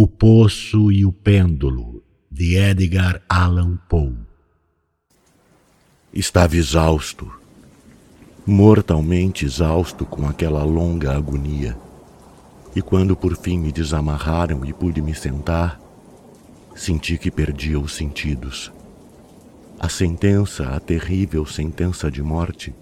[0.00, 4.14] O Poço e o Pêndulo, de Edgar Allan Poe.
[6.14, 7.28] Estava exausto,
[8.46, 11.76] mortalmente exausto com aquela longa agonia.
[12.76, 15.80] E quando por fim me desamarraram e pude me sentar,
[16.76, 18.70] senti que perdia os sentidos.
[19.80, 22.72] A sentença, a terrível sentença de morte,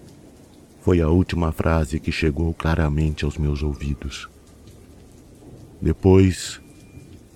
[0.83, 4.29] foi a última frase que chegou claramente aos meus ouvidos.
[5.81, 6.61] Depois,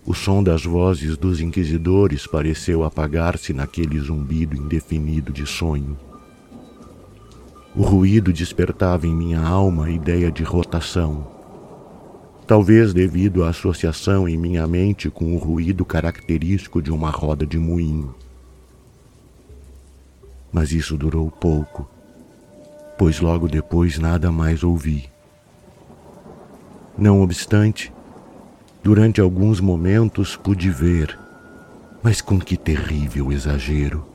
[0.06, 5.96] o som das vozes dos inquisidores pareceu apagar-se naquele zumbido indefinido de sonho.
[7.76, 11.26] O ruído despertava em minha alma a ideia de rotação.
[12.46, 17.58] Talvez devido à associação em minha mente com o ruído característico de uma roda de
[17.58, 18.12] moinho.
[20.52, 21.88] Mas isso durou pouco,
[22.98, 25.08] pois logo depois nada mais ouvi.
[26.98, 27.92] Não obstante,
[28.82, 31.18] Durante alguns momentos pude ver,
[32.02, 34.06] mas com que terrível exagero.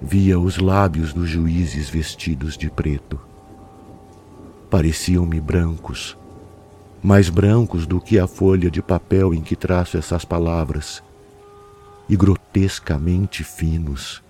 [0.00, 3.20] Via os lábios dos juízes vestidos de preto.
[4.70, 6.16] Pareciam-me brancos,
[7.02, 11.02] mais brancos do que a folha de papel em que traço essas palavras,
[12.08, 14.22] e grotescamente finos.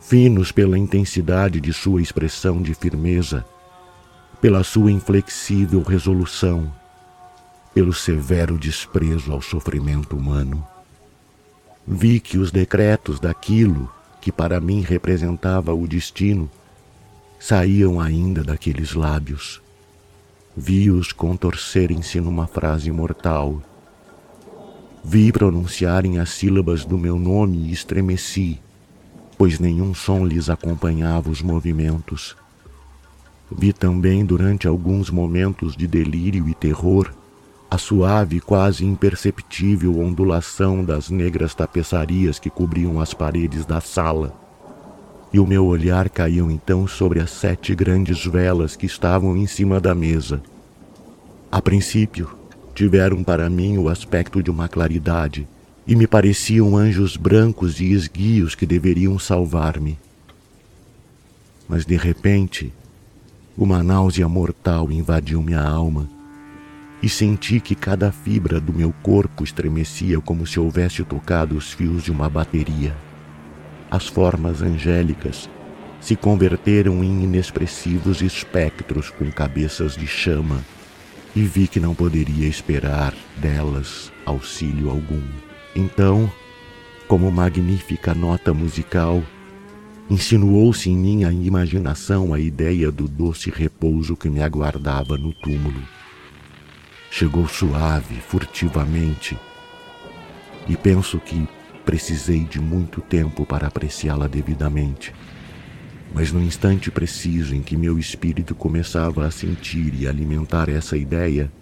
[0.00, 3.42] Finos pela intensidade de sua expressão de firmeza,
[4.38, 6.70] pela sua inflexível resolução
[7.74, 10.66] pelo severo desprezo ao sofrimento humano.
[11.86, 16.48] Vi que os decretos daquilo que para mim representava o destino
[17.40, 19.60] saíam ainda daqueles lábios.
[20.56, 23.60] Vi-os contorcerem-se numa frase mortal.
[25.02, 28.60] Vi pronunciarem as sílabas do meu nome e estremeci,
[29.36, 32.36] pois nenhum som lhes acompanhava os movimentos.
[33.50, 37.12] Vi também durante alguns momentos de delírio e terror
[37.72, 44.38] a suave, quase imperceptível ondulação das negras tapeçarias que cobriam as paredes da sala.
[45.32, 49.80] E o meu olhar caiu então sobre as sete grandes velas que estavam em cima
[49.80, 50.42] da mesa.
[51.50, 52.36] A princípio,
[52.74, 55.48] tiveram para mim o aspecto de uma claridade
[55.86, 59.98] e me pareciam anjos brancos e esguios que deveriam salvar-me.
[61.66, 62.70] Mas de repente,
[63.56, 66.06] uma náusea mortal invadiu minha alma
[67.02, 72.04] e senti que cada fibra do meu corpo estremecia como se houvesse tocado os fios
[72.04, 72.94] de uma bateria.
[73.90, 75.50] As formas angélicas
[76.00, 80.60] se converteram em inexpressivos espectros com cabeças de chama
[81.34, 85.22] e vi que não poderia esperar delas auxílio algum.
[85.74, 86.30] Então,
[87.08, 89.22] como magnífica nota musical,
[90.08, 95.82] insinuou-se em minha imaginação a ideia do doce repouso que me aguardava no túmulo.
[97.14, 99.36] Chegou suave, furtivamente,
[100.66, 101.46] e penso que
[101.84, 105.12] precisei de muito tempo para apreciá-la devidamente.
[106.14, 111.52] Mas no instante preciso em que meu espírito começava a sentir e alimentar essa ideia,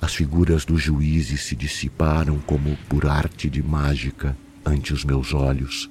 [0.00, 5.90] as figuras dos juízes se dissiparam como por arte de mágica ante os meus olhos.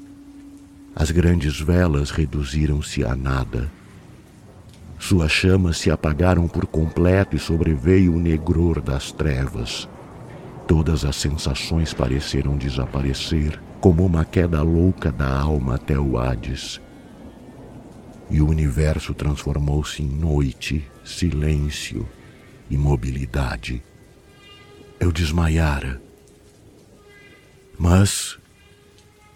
[0.95, 3.69] As grandes velas reduziram-se a nada
[4.99, 9.87] suas chamas se apagaram por completo e sobreveio o negror das trevas.
[10.67, 16.81] Todas as sensações pareceram desaparecer, como uma queda louca da alma até o Hades.
[18.29, 22.07] E o universo transformou-se em noite, silêncio,
[22.69, 23.81] imobilidade.
[24.99, 26.01] Eu desmaiara.
[27.79, 28.37] Mas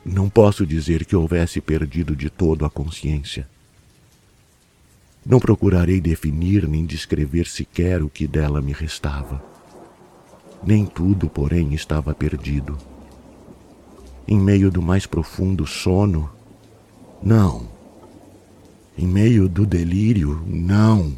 [0.03, 3.47] não posso dizer que houvesse perdido de todo a consciência.
[5.25, 9.43] Não procurarei definir nem descrever sequer o que dela me restava.
[10.63, 12.77] Nem tudo, porém, estava perdido.
[14.27, 16.29] Em meio do mais profundo sono,
[17.21, 17.69] não.
[18.97, 21.15] Em meio do delírio, não.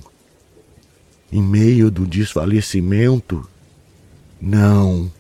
[1.32, 3.48] Em meio do desfalecimento,
[4.40, 5.12] não.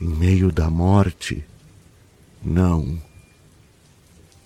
[0.00, 1.44] Em meio da morte,
[2.44, 2.98] não.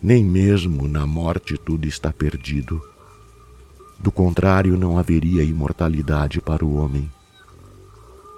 [0.02, 2.91] Nem mesmo na morte tudo está perdido.
[4.02, 7.10] Do contrário, não haveria imortalidade para o homem.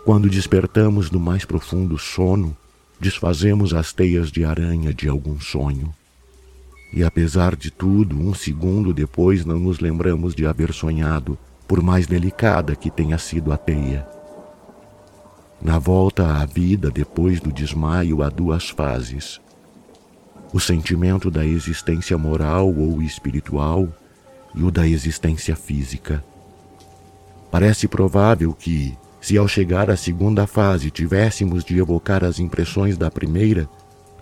[0.05, 2.55] Quando despertamos do mais profundo sono,
[3.01, 5.95] desfazemos as teias de aranha de algum sonho.
[6.93, 12.07] E apesar de tudo, um segundo depois não nos lembramos de haver sonhado, por mais
[12.07, 14.07] delicada que tenha sido a teia.
[15.63, 19.41] Na volta à vida depois do desmaio há duas fases
[20.55, 23.89] o sentimento da existência moral ou espiritual
[24.55, 26.25] e o da existência física.
[27.51, 33.11] Parece provável que, Se ao chegar à segunda fase tivéssemos de evocar as impressões da
[33.11, 33.67] primeira,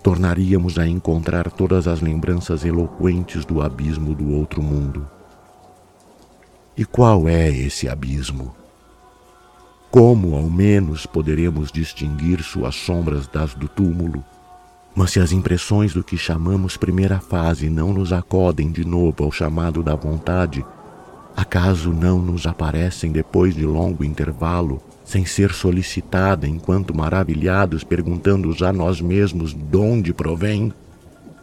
[0.00, 5.04] tornaríamos a encontrar todas as lembranças eloquentes do abismo do outro mundo.
[6.76, 8.54] E qual é esse abismo?
[9.90, 14.24] Como, ao menos, poderemos distinguir suas sombras das do túmulo?
[14.94, 19.32] Mas se as impressões do que chamamos primeira fase não nos acodem de novo ao
[19.32, 20.64] chamado da vontade,
[21.34, 28.72] acaso não nos aparecem depois de longo intervalo, sem ser solicitada, enquanto maravilhados perguntando a
[28.72, 30.72] nós mesmos de onde provém?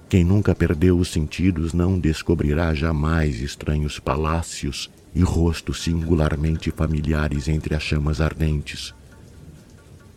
[0.07, 7.75] Quem nunca perdeu os sentidos não descobrirá jamais estranhos palácios e rostos singularmente familiares entre
[7.75, 8.93] as chamas ardentes.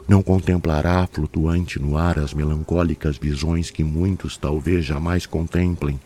[0.08, 5.98] Não contemplará flutuante no ar as melancólicas visões que muitos talvez jamais contemplem.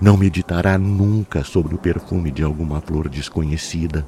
[0.00, 4.06] Não meditará nunca sobre o perfume de alguma flor desconhecida,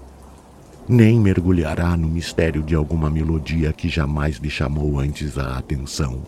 [0.88, 6.22] nem mergulhará no mistério de alguma melodia que jamais lhe chamou antes a atenção.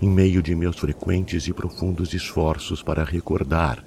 [0.00, 3.82] Em meio de meus frequentes e profundos esforços para recordar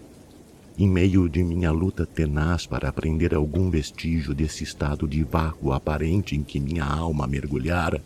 [0.80, 6.38] em meio de minha luta tenaz para aprender algum vestígio desse estado de vácuo aparente
[6.38, 8.02] em que minha alma mergulhara,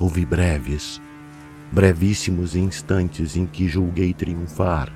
[0.00, 0.98] houve breves,
[1.70, 4.90] brevíssimos instantes em que julguei triunfar,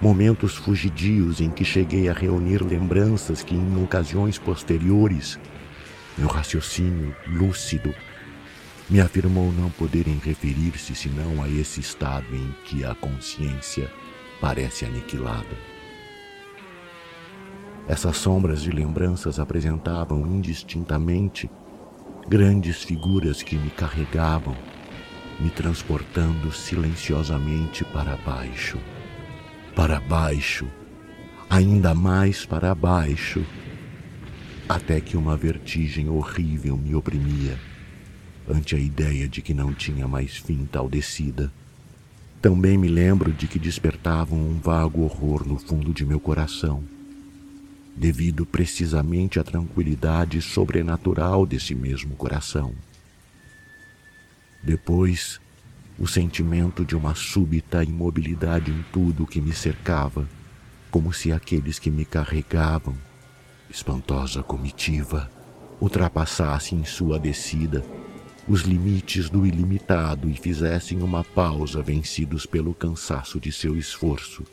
[0.00, 5.38] momentos fugidios em que cheguei a reunir lembranças que, em ocasiões posteriores,
[6.16, 7.94] meu raciocínio lúcido
[8.88, 13.90] me afirmou não poderem referir-se senão a esse estado em que a consciência
[14.42, 15.56] parece aniquilada.
[17.86, 21.48] Essas sombras de lembranças apresentavam indistintamente
[22.28, 24.56] grandes figuras que me carregavam,
[25.38, 28.78] me transportando silenciosamente para baixo,
[29.76, 30.68] para baixo,
[31.48, 33.46] ainda mais para baixo,
[34.68, 37.56] até que uma vertigem horrível me oprimia
[38.48, 41.52] ante a ideia de que não tinha mais fim tal descida.
[42.42, 46.82] Também me lembro de que despertavam um vago horror no fundo de meu coração,
[47.94, 52.74] devido precisamente à tranquilidade sobrenatural desse mesmo coração.
[54.60, 55.40] Depois,
[55.96, 60.28] o sentimento de uma súbita imobilidade em tudo que me cercava,
[60.90, 62.96] como se aqueles que me carregavam,
[63.70, 65.30] espantosa comitiva,
[65.80, 67.84] ultrapassassem em sua descida
[68.52, 74.44] os limites do ilimitado e fizessem uma pausa vencidos pelo cansaço de seu esforço.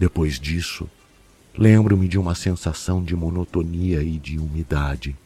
[0.00, 0.90] Depois disso,
[1.56, 5.16] lembro-me de uma sensação de monotonia e de umidade.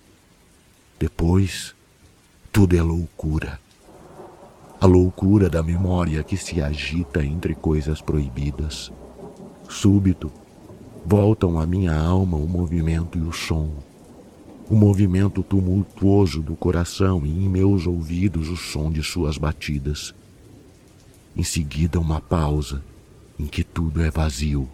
[0.99, 1.75] Depois,
[2.53, 3.59] tudo é loucura.
[4.79, 8.93] A loucura da memória que se agita entre coisas proibidas.
[9.67, 10.31] Súbito,
[11.07, 13.88] voltam à minha alma o movimento e o som
[14.69, 20.15] o movimento tumultuoso do coração e em meus ouvidos o som de suas batidas.
[21.35, 22.85] Em seguida, uma pausa
[23.39, 24.69] em que tudo é vazio.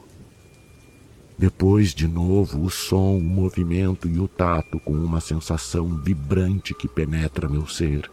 [1.38, 6.88] Depois, de novo, o som, o movimento e o tato com uma sensação vibrante que
[6.88, 8.10] penetra meu ser.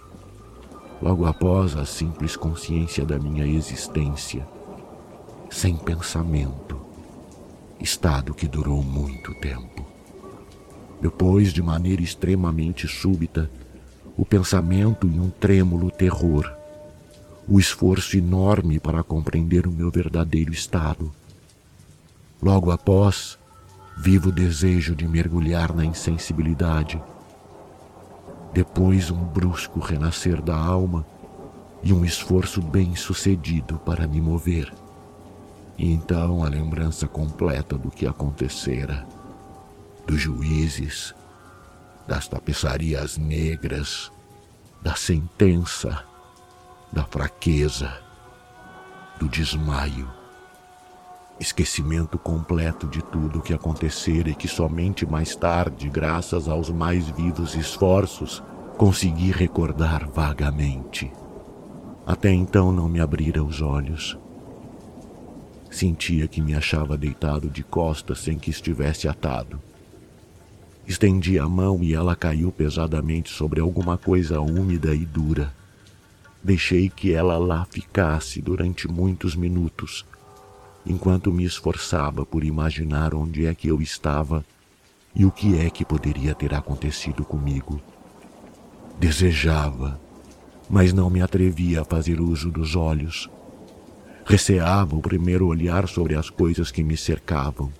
[1.01, 4.47] Logo após, a simples consciência da minha existência,
[5.49, 6.79] sem pensamento,
[7.79, 9.90] estado que durou muito tempo.
[11.01, 13.49] Depois, de maneira extremamente súbita,
[14.15, 16.53] o pensamento e um trêmulo terror,
[17.47, 21.11] o esforço enorme para compreender o meu verdadeiro estado.
[22.39, 23.35] Logo após,
[23.97, 27.01] vivo desejo de mergulhar na insensibilidade.
[28.53, 31.03] Depois, um brusco renascer da alma
[31.81, 34.71] e um esforço bem sucedido para me mover.
[35.79, 39.07] E então a lembrança completa do que acontecera
[40.05, 41.13] dos juízes,
[42.07, 44.11] das tapeçarias negras,
[44.81, 46.03] da sentença,
[46.91, 47.91] da fraqueza,
[49.19, 50.09] do desmaio.
[51.39, 57.07] Esquecimento completo de tudo o que acontecera e que somente mais tarde, graças aos mais
[57.09, 58.43] vivos esforços,
[58.77, 61.11] consegui recordar vagamente.
[62.05, 64.17] Até então não me abrira os olhos.
[65.69, 69.61] Sentia que me achava deitado de costas sem que estivesse atado.
[70.91, 75.53] Estendi a mão e ela caiu pesadamente sobre alguma coisa úmida e dura.
[76.43, 80.05] Deixei que ela lá ficasse durante muitos minutos,
[80.85, 84.43] enquanto me esforçava por imaginar onde é que eu estava
[85.15, 87.79] e o que é que poderia ter acontecido comigo.
[88.99, 89.97] Desejava,
[90.69, 93.29] mas não me atrevia a fazer uso dos olhos.
[94.25, 97.71] Receava o primeiro olhar sobre as coisas que me cercavam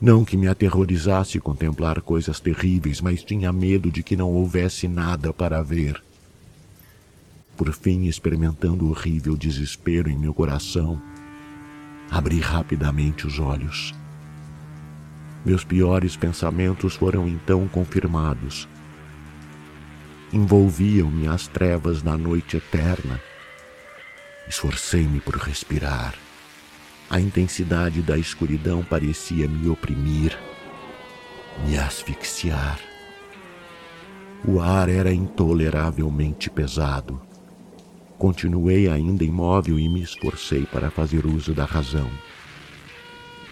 [0.00, 5.32] Não que me aterrorizasse contemplar coisas terríveis, mas tinha medo de que não houvesse nada
[5.32, 6.00] para ver.
[7.56, 11.02] Por fim, experimentando horrível desespero em meu coração,
[12.08, 13.92] abri rapidamente os olhos.
[15.44, 18.68] Meus piores pensamentos foram então confirmados.
[20.32, 23.20] Envolviam-me as trevas da noite eterna.
[24.48, 26.14] Esforcei-me por respirar.
[27.10, 30.38] A intensidade da escuridão parecia me oprimir,
[31.66, 32.78] me asfixiar.
[34.46, 37.18] O ar era intoleravelmente pesado.
[38.18, 42.10] Continuei ainda imóvel e me esforcei para fazer uso da razão.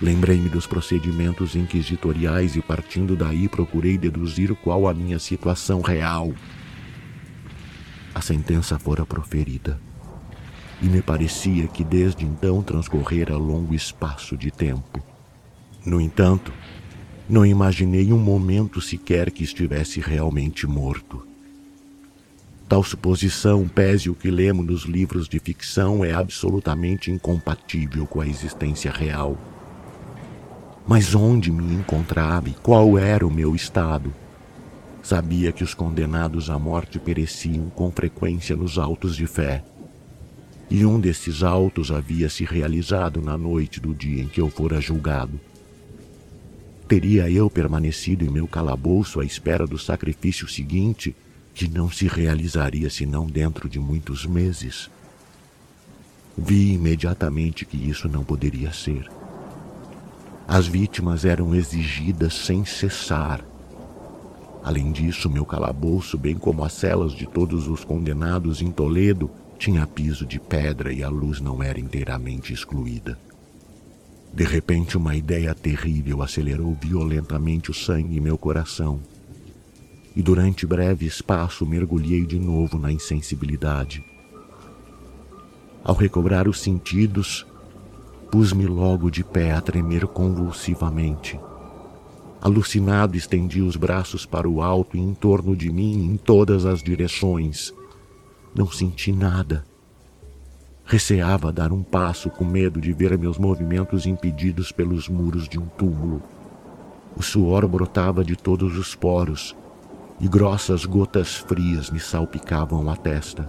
[0.02, 6.30] Lembrei-me dos procedimentos inquisitoriais e, partindo daí, procurei deduzir qual a minha situação real.
[8.14, 9.80] A sentença fora proferida,
[10.80, 15.02] e me parecia que desde então transcorrera longo espaço de tempo.
[15.84, 16.52] No entanto,
[17.28, 21.26] não imaginei um momento sequer que estivesse realmente morto.
[22.68, 28.26] Tal suposição, pese o que lemos nos livros de ficção, é absolutamente incompatível com a
[28.26, 29.38] existência real.
[30.86, 34.12] Mas onde me encontrava e qual era o meu estado?
[35.02, 39.64] Sabia que os condenados à morte pereciam com frequência nos autos de fé.
[40.68, 44.80] E um desses autos havia se realizado na noite do dia em que eu fora
[44.80, 45.40] julgado.
[46.88, 51.14] Teria eu permanecido em meu calabouço à espera do sacrifício seguinte?
[51.56, 54.90] que não se realizaria senão dentro de muitos meses.
[56.36, 59.10] Vi imediatamente que isso não poderia ser.
[60.46, 63.42] As vítimas eram exigidas sem cessar.
[64.62, 69.86] Além disso, meu calabouço, bem como as celas de todos os condenados em Toledo, tinha
[69.86, 73.18] piso de pedra e a luz não era inteiramente excluída.
[74.32, 79.00] De repente, uma ideia terrível acelerou violentamente o sangue em meu coração
[80.16, 84.02] e durante breve espaço mergulhei de novo na insensibilidade.
[85.84, 87.46] Ao recobrar os sentidos,
[88.30, 91.38] pus-me logo de pé a tremer convulsivamente.
[92.40, 96.82] Alucinado, estendi os braços para o alto e em torno de mim, em todas as
[96.82, 97.74] direções.
[98.56, 99.66] Não senti nada.
[100.82, 105.66] Receava dar um passo com medo de ver meus movimentos impedidos pelos muros de um
[105.66, 106.22] túmulo.
[107.14, 109.54] O suor brotava de todos os poros
[110.18, 113.46] e grossas gotas frias me salpicavam a testa.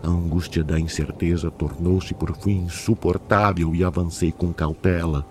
[0.00, 5.26] A angústia da incerteza tornou-se por fim insuportável e avancei com cautela,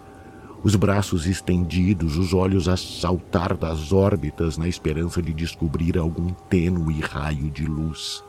[0.62, 7.00] os braços estendidos, os olhos a saltar das órbitas na esperança de descobrir algum tênue
[7.00, 8.27] raio de luz.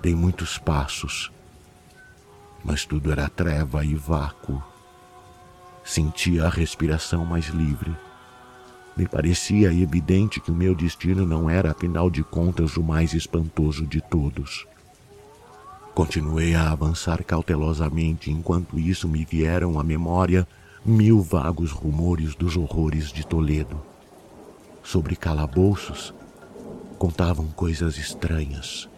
[0.00, 1.30] Dei muitos passos,
[2.64, 4.62] mas tudo era treva e vácuo.
[5.84, 7.96] Sentia a respiração mais livre
[8.98, 13.86] me parecia evidente que o meu destino não era, afinal de contas, o mais espantoso
[13.86, 14.66] de todos.
[15.94, 20.48] Continuei a avançar cautelosamente, enquanto isso me vieram à memória
[20.84, 23.80] mil vagos rumores dos horrores de Toledo.
[24.82, 26.12] Sobre calabouços,
[26.98, 28.88] contavam coisas estranhas,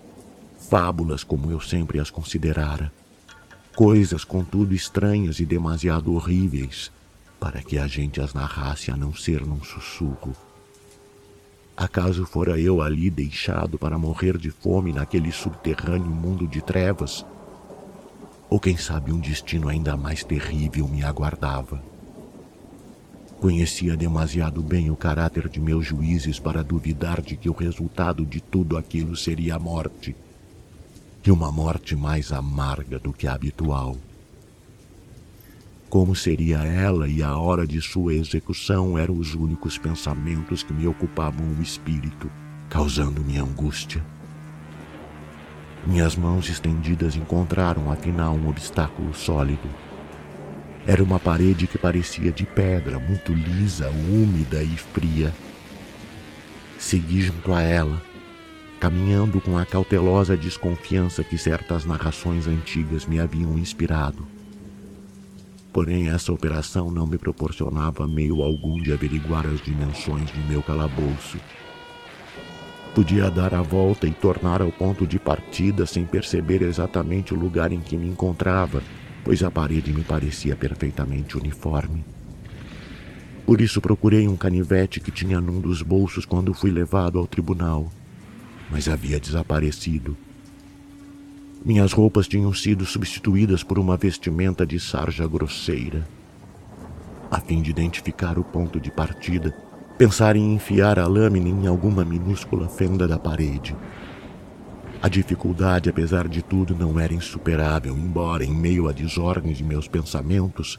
[0.68, 2.92] fábulas como eu sempre as considerara,
[3.74, 6.92] coisas, contudo, estranhas e demasiado horríveis
[7.40, 10.36] para que a gente as narrasse a não ser num sussurro.
[11.74, 17.24] Acaso fora eu ali deixado para morrer de fome naquele subterrâneo mundo de trevas?
[18.50, 21.82] Ou quem sabe um destino ainda mais terrível me aguardava?
[23.40, 28.42] Conhecia demasiado bem o caráter de meus juízes para duvidar de que o resultado de
[28.42, 30.14] tudo aquilo seria a morte,
[31.24, 33.96] e uma morte mais amarga do que a habitual.
[35.88, 40.86] Como seria ela e a hora de sua execução eram os únicos pensamentos que me
[40.86, 42.30] ocupavam o espírito,
[42.68, 44.04] causando-me angústia.
[45.86, 49.68] Minhas mãos estendidas encontraram afinal um obstáculo sólido.
[50.86, 55.34] Era uma parede que parecia de pedra, muito lisa, úmida e fria.
[56.78, 58.00] Segui junto a ela,
[58.80, 64.26] caminhando com a cautelosa desconfiança que certas narrações antigas me haviam inspirado.
[65.70, 71.38] Porém, essa operação não me proporcionava meio algum de averiguar as dimensões de meu calabouço.
[72.94, 77.72] Podia dar a volta e tornar ao ponto de partida sem perceber exatamente o lugar
[77.72, 78.82] em que me encontrava,
[79.22, 82.02] pois a parede me parecia perfeitamente uniforme.
[83.44, 87.90] Por isso procurei um canivete que tinha num dos bolsos quando fui levado ao tribunal,
[88.70, 90.16] mas havia desaparecido
[91.62, 96.08] minhas roupas tinham sido substituídas por uma vestimenta de sarja grosseira.
[97.30, 99.54] a fim de identificar o ponto de partida,
[99.96, 103.76] pensar em enfiar a lâmina em alguma minúscula fenda da parede.
[105.00, 109.86] A dificuldade, apesar de tudo, não era insuperável, embora, em meio à desordem de meus
[109.86, 110.76] pensamentos,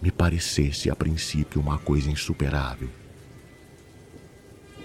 [0.00, 2.88] me parecesse a princípio uma coisa insuperável.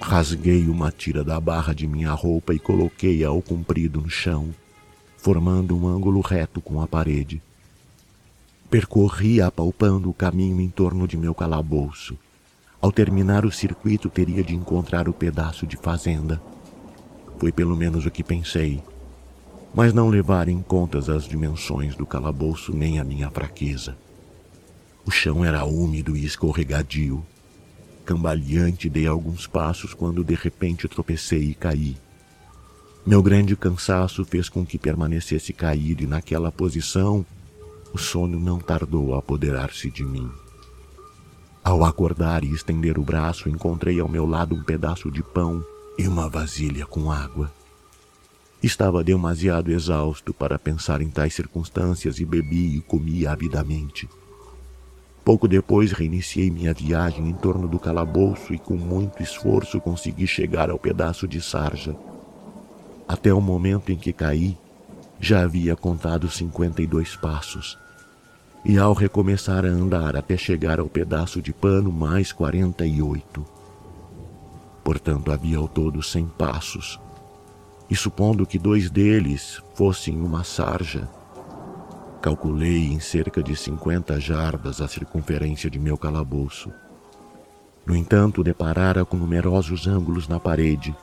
[0.06, 4.54] Rasguei uma tira da barra de minha roupa e coloquei-a ao comprido no chão,
[5.18, 7.42] formando um ângulo reto com a parede.
[8.70, 12.18] Percorri apalpando o caminho em torno de meu calabouço.
[12.82, 16.40] Ao terminar o circuito, teria de encontrar o pedaço de fazenda.
[17.40, 18.84] Foi pelo menos o que pensei,
[19.74, 23.98] mas não levar em conta as dimensões do calabouço nem a minha fraqueza.
[25.06, 27.26] O chão era úmido e escorregadio.
[28.06, 31.98] Cambaleante, dei alguns passos quando de repente tropecei e caí.
[33.06, 37.26] Meu grande cansaço fez com que permanecesse caído e naquela posição
[37.94, 40.30] o sono não tardou a apoderar-se de mim.
[41.64, 45.64] Ao acordar e estender o braço, encontrei ao meu lado um pedaço de pão
[45.98, 47.52] e uma vasilha com água.
[48.62, 54.10] Estava demasiado exausto para pensar em tais circunstâncias e bebi e comi avidamente.
[55.24, 60.70] Pouco depois reiniciei minha viagem em torno do calabouço e com muito esforço consegui chegar
[60.70, 61.96] ao pedaço de sarja.
[63.08, 64.58] Até o momento em que caí,
[65.20, 67.78] já havia contado 52 passos.
[68.66, 73.46] E ao recomeçar a andar até chegar ao pedaço de pano, mais 48.
[74.84, 77.00] Portanto, havia ao todo 100 passos.
[77.90, 81.08] E supondo que dois deles fossem uma sarja,
[82.24, 86.72] calculei em cerca de 50 jardas a circunferência de meu calabouço.
[87.86, 90.96] No entanto, deparara com numerosos ângulos na parede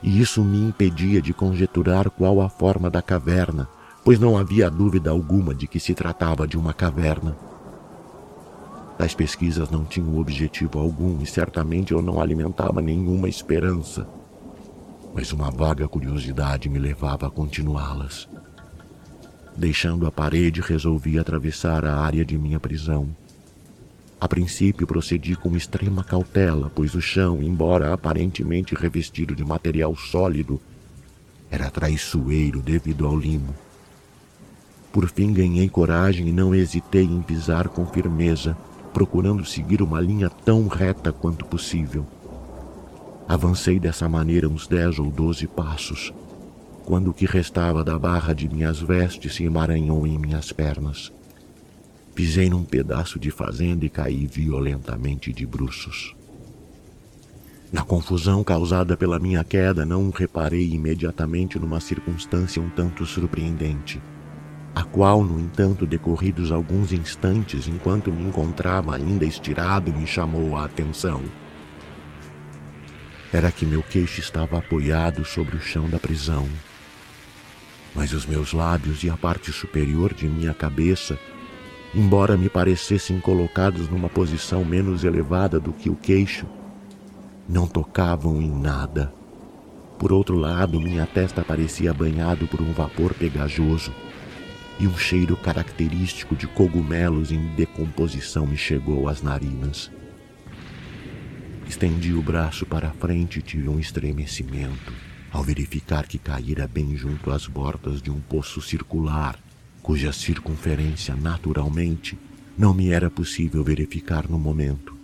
[0.00, 3.66] e isso me impedia de conjeturar qual a forma da caverna,
[4.04, 7.36] pois não havia dúvida alguma de que se tratava de uma caverna.
[8.96, 14.06] Tais pesquisas não tinham objetivo algum e certamente eu não alimentava nenhuma esperança,
[15.12, 18.28] mas uma vaga curiosidade me levava a continuá-las.
[19.56, 23.08] Deixando a parede, resolvi atravessar a área de minha prisão.
[24.20, 30.60] A princípio procedi com extrema cautela, pois o chão, embora aparentemente revestido de material sólido,
[31.50, 33.54] era traiçoeiro devido ao limo.
[34.92, 38.56] Por fim ganhei coragem e não hesitei em pisar com firmeza,
[38.92, 42.06] procurando seguir uma linha tão reta quanto possível.
[43.28, 46.12] Avancei dessa maneira uns dez ou doze passos,
[46.84, 51.12] quando o que restava da barra de minhas vestes se emaranhou em minhas pernas.
[52.14, 56.14] Pisei num pedaço de fazenda e caí violentamente de bruços.
[57.72, 64.00] Na confusão causada pela minha queda, não reparei imediatamente numa circunstância um tanto surpreendente,
[64.74, 70.66] a qual, no entanto, decorridos alguns instantes, enquanto me encontrava ainda estirado, me chamou a
[70.66, 71.22] atenção.
[73.32, 76.46] Era que meu queixo estava apoiado sobre o chão da prisão,
[77.94, 81.18] mas os meus lábios e a parte superior de minha cabeça
[81.94, 86.46] embora me parecessem colocados numa posição menos elevada do que o queixo,
[87.48, 89.12] não tocavam em nada.
[89.98, 93.94] Por outro lado, minha testa parecia banhado por um vapor pegajoso
[94.80, 99.90] e um cheiro característico de cogumelos em decomposição me chegou às narinas.
[101.68, 107.32] Estendi o braço para frente e tive um estremecimento ao verificar que caíra bem junto
[107.32, 109.36] às bordas de um poço circular
[109.82, 112.16] cuja circunferência naturalmente
[112.56, 114.96] não me era possível verificar no momento.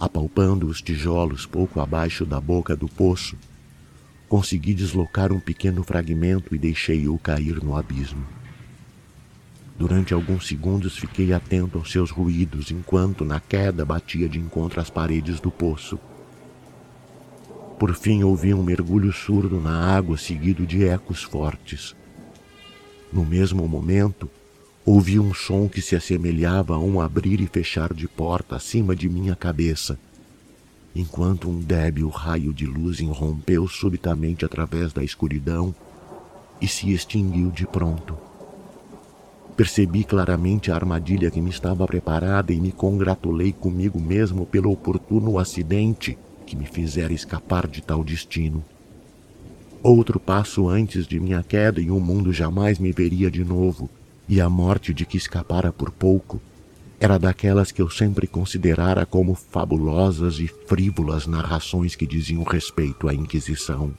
[0.00, 3.38] Apalpando os tijolos pouco abaixo da boca do poço,
[4.28, 8.26] consegui deslocar um pequeno fragmento e deixei-o cair no abismo.
[9.78, 14.90] Durante alguns segundos fiquei atento aos seus ruídos enquanto na queda batia de encontro às
[14.90, 16.00] paredes do poço.
[17.78, 21.94] Por fim ouvi um mergulho surdo na água seguido de ecos fortes.
[23.12, 24.30] No mesmo momento,
[24.84, 29.10] ouvi um som que se assemelhava a um abrir e fechar de porta acima de
[29.10, 29.98] minha cabeça,
[30.94, 35.74] enquanto um débil raio de luz irrompeu subitamente através da escuridão
[36.58, 38.16] e se extinguiu de pronto.
[39.54, 45.38] Percebi claramente a armadilha que me estava preparada e me congratulei comigo mesmo pelo oportuno
[45.38, 48.64] acidente que me fizera escapar de tal destino.
[49.82, 53.90] Outro passo antes de minha queda e o mundo jamais me veria de novo,
[54.28, 56.40] e a morte de que escapara por pouco
[56.98, 63.14] era daquelas que eu sempre considerara como fabulosas e frívolas narrações que diziam respeito à
[63.14, 63.92] Inquisição.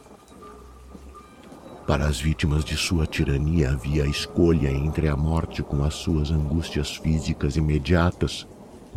[1.86, 6.32] Para as vítimas de sua tirania havia a escolha entre a morte com as suas
[6.32, 8.48] angústias físicas imediatas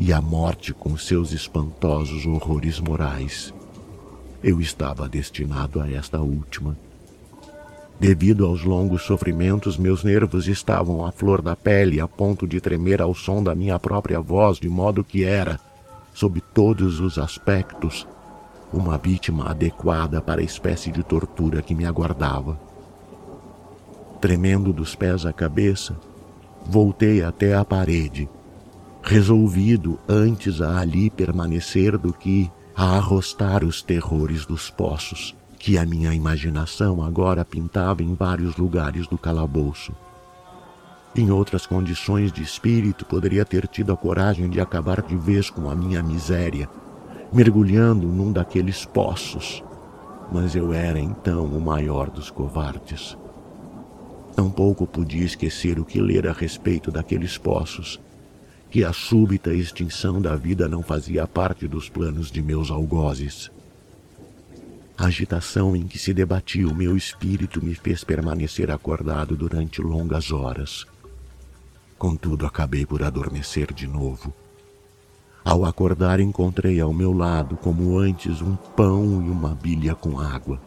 [0.01, 3.53] e a morte com seus espantosos horrores morais.
[4.43, 6.75] Eu estava destinado a esta última.
[8.01, 13.03] Devido aos longos sofrimentos, meus nervos estavam à flor da pele, a ponto de tremer
[13.03, 15.61] ao som da minha própria voz, de modo que era,
[16.15, 18.09] sob todos os aspectos,
[18.73, 22.59] uma vítima adequada para a espécie de tortura que me aguardava.
[24.19, 25.95] Tremendo dos pés à cabeça,
[26.65, 28.31] voltei até a parede,
[29.03, 35.85] resolvido antes a ali permanecer do que a arrostar os terrores dos poços que a
[35.85, 39.93] minha imaginação agora pintava em vários lugares do calabouço.
[41.15, 45.69] Em outras condições de espírito, poderia ter tido a coragem de acabar de vez com
[45.69, 46.67] a minha miséria,
[47.31, 49.63] mergulhando num daqueles poços.
[50.33, 53.19] Mas eu era então o maior dos covardes.
[54.35, 58.01] Tampouco podia esquecer o que ler a respeito daqueles poços,
[58.70, 63.50] que a súbita extinção da vida não fazia parte dos planos de meus algozes.
[64.96, 70.30] A agitação em que se debatia o meu espírito me fez permanecer acordado durante longas
[70.30, 70.87] horas.
[71.98, 74.33] Contudo, acabei por adormecer de novo.
[75.44, 80.61] Ao acordar, encontrei ao meu lado, como antes, um pão e uma bilha com água.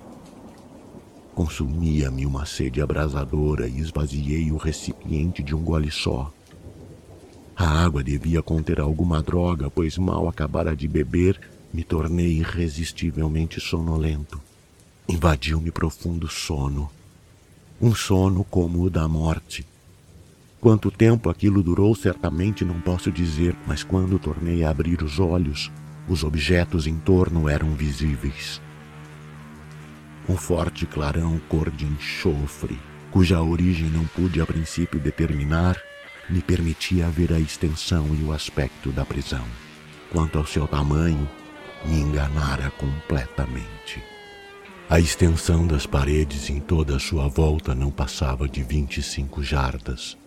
[1.33, 6.31] Consumia-me uma sede abrasadora e esvaziei o recipiente de um gole só.
[7.55, 11.39] A água devia conter alguma droga, pois mal acabara de beber
[11.73, 14.39] me tornei irresistivelmente sonolento.
[15.07, 16.89] Invadiu-me profundo sono.
[17.81, 19.65] Um sono como o da morte.
[20.61, 25.71] Quanto tempo aquilo durou, certamente não posso dizer, mas quando tornei a abrir os olhos,
[26.07, 28.61] os objetos em torno eram visíveis.
[30.29, 32.79] Um forte clarão cor de enxofre,
[33.11, 35.77] cuja origem não pude a princípio determinar,
[36.29, 39.45] me permitia ver a extensão e o aspecto da prisão.
[40.11, 41.29] Quanto ao seu tamanho,
[41.85, 44.01] me enganara completamente.
[44.89, 50.17] A extensão das paredes em toda a sua volta não passava de 25 jardas.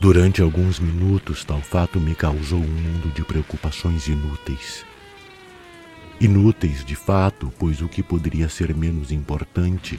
[0.00, 4.84] Durante alguns minutos, tal fato me causou um mundo de preocupações inúteis.
[6.20, 9.98] Inúteis, de fato, pois o que poderia ser menos importante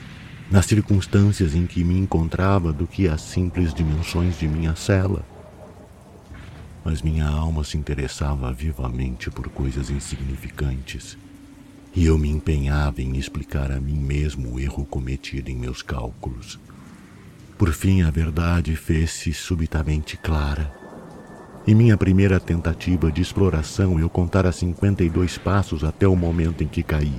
[0.52, 5.24] nas circunstâncias em que me encontrava do que as simples dimensões de minha cela
[6.84, 11.16] mas minha alma se interessava vivamente por coisas insignificantes,
[11.94, 16.58] e eu me empenhava em explicar a mim mesmo o erro cometido em meus cálculos.
[17.56, 20.72] Por fim, a verdade fez-se subitamente clara.
[21.66, 26.82] Em minha primeira tentativa de exploração, eu contara 52 passos até o momento em que
[26.82, 27.14] caí.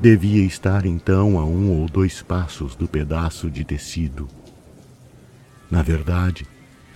[0.00, 4.28] Devia estar então a um ou dois passos do pedaço de tecido.
[5.70, 6.46] Na verdade,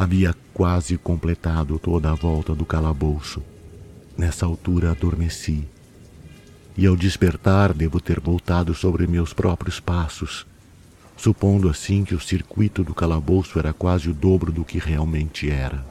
[0.02, 3.40] Havia quase completado toda a volta do calabouço.
[4.18, 5.64] Nessa altura adormeci.
[6.76, 10.44] E ao despertar, devo ter voltado sobre meus próprios passos,
[11.16, 15.84] supondo assim que o circuito do calabouço era quase o dobro do que realmente era.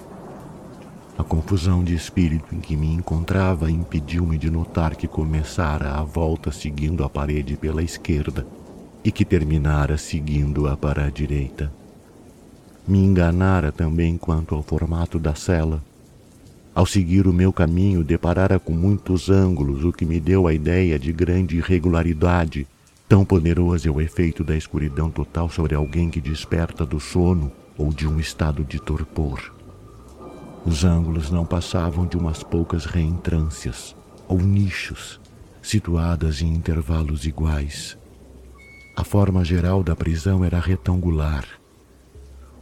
[1.21, 6.51] A confusão de espírito em que me encontrava impediu-me de notar que começara a volta
[6.51, 8.43] seguindo a parede pela esquerda
[9.03, 11.71] e que terminara seguindo-a para a direita.
[12.87, 15.79] Me enganara também quanto ao formato da cela.
[16.73, 20.97] Ao seguir o meu caminho, deparara com muitos ângulos, o que me deu a ideia
[20.97, 22.65] de grande irregularidade.
[23.07, 27.93] Tão poderoso é o efeito da escuridão total sobre alguém que desperta do sono ou
[27.93, 29.60] de um estado de torpor.
[30.65, 33.95] Os ângulos não passavam de umas poucas reentrâncias
[34.27, 35.19] ou nichos,
[35.61, 37.97] situadas em intervalos iguais.
[38.95, 41.45] A forma geral da prisão era retangular,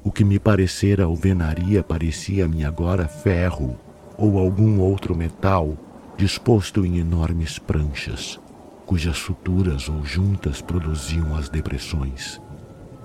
[0.01, 3.77] o que me parecera alvenaria parecia-me agora ferro
[4.17, 5.77] ou algum outro metal
[6.17, 8.39] disposto em enormes pranchas,
[8.85, 12.41] cujas suturas ou juntas produziam as depressões.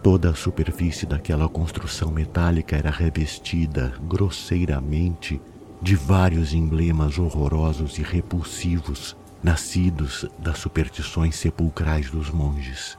[0.05, 5.41] Toda a superfície daquela construção metálica era revestida grosseiramente
[5.83, 12.97] de vários emblemas horrorosos e repulsivos nascidos das superstições sepulcrais dos monges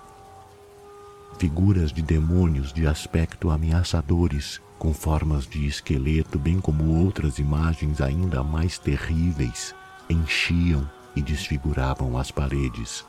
[1.38, 8.44] figuras de demônios de aspecto ameaçadores, com formas de esqueleto, bem como outras imagens ainda
[8.44, 9.76] mais terríveis,
[10.10, 13.06] enchiam e desfiguravam as paredes.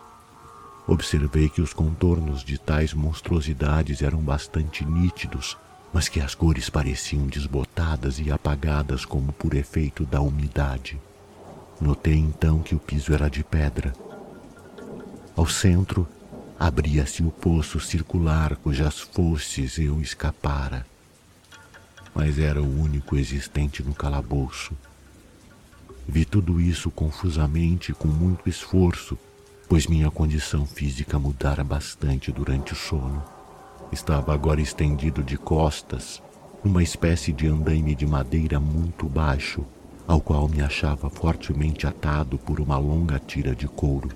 [0.86, 5.56] Observei que os contornos de tais monstruosidades eram bastante nítidos,
[5.92, 11.00] mas que as cores pareciam desbotadas e apagadas como por efeito da umidade.
[11.80, 13.92] Notei então que o piso era de pedra.
[15.36, 16.08] Ao centro
[16.58, 20.86] Abria-se o poço circular cujas fosses eu escapara.
[22.14, 24.74] mas era o único existente no calabouço.
[26.08, 29.18] Vi tudo isso confusamente com muito esforço,
[29.68, 33.22] pois minha condição física mudara bastante durante o sono.
[33.90, 36.22] Estava agora estendido de costas,
[36.62, 39.64] numa espécie de andaime de madeira muito baixo,
[40.06, 44.10] ao qual me achava fortemente atado por uma longa tira de couro.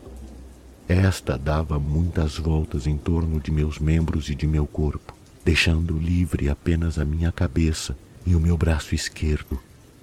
[0.89, 6.49] Esta dava muitas voltas em torno de meus membros e de meu corpo, deixando livre
[6.49, 9.59] apenas a minha cabeça e o meu braço esquerdo,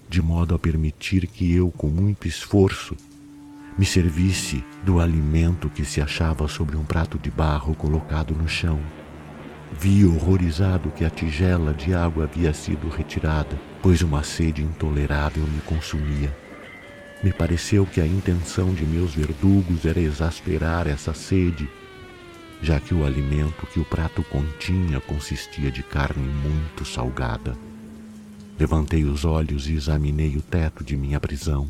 [0.10, 2.96] de modo a permitir que eu, com muito esforço,
[3.78, 8.80] me servisse do alimento que se achava sobre um prato de barro colocado no chão.
[9.80, 15.62] Vi horrorizado que a tigela de água havia sido retirada, pois uma sede intolerável me
[15.62, 16.36] consumia.
[17.24, 21.70] Me pareceu que a intenção de meus verdugos era exasperar essa sede,
[22.62, 27.56] já que o alimento que o prato continha consistia de carne muito salgada.
[28.60, 31.70] Levantei os olhos e examinei o teto de minha prisão.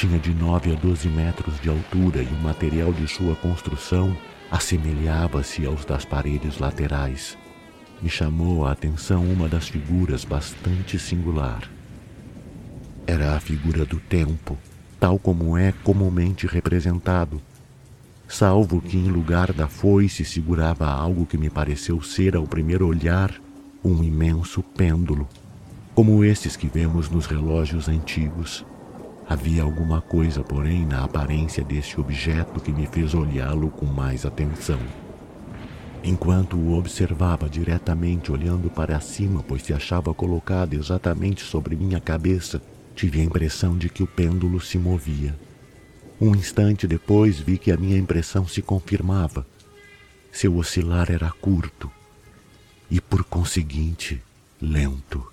[0.00, 4.16] Tinha de nove a doze metros de altura e o material de sua construção
[4.50, 7.36] assemelhava-se aos das paredes laterais.
[8.00, 11.70] Me chamou a atenção uma das figuras bastante singular.
[13.06, 14.56] Era a figura do tempo,
[14.98, 17.38] tal como é comumente representado,
[18.26, 23.34] salvo que em lugar da foice segurava algo que me pareceu ser ao primeiro olhar
[23.84, 25.28] um imenso pêndulo,
[25.94, 28.64] como esses que vemos nos relógios antigos.
[29.30, 34.80] Havia alguma coisa, porém, na aparência deste objeto que me fez olhá-lo com mais atenção.
[36.02, 42.60] Enquanto o observava diretamente olhando para cima, pois se achava colocado exatamente sobre minha cabeça,
[42.96, 45.38] tive a impressão de que o pêndulo se movia.
[46.20, 49.46] Um instante depois vi que a minha impressão se confirmava.
[50.32, 51.88] Seu oscilar era curto
[52.90, 54.20] e, por conseguinte,
[54.60, 55.29] lento.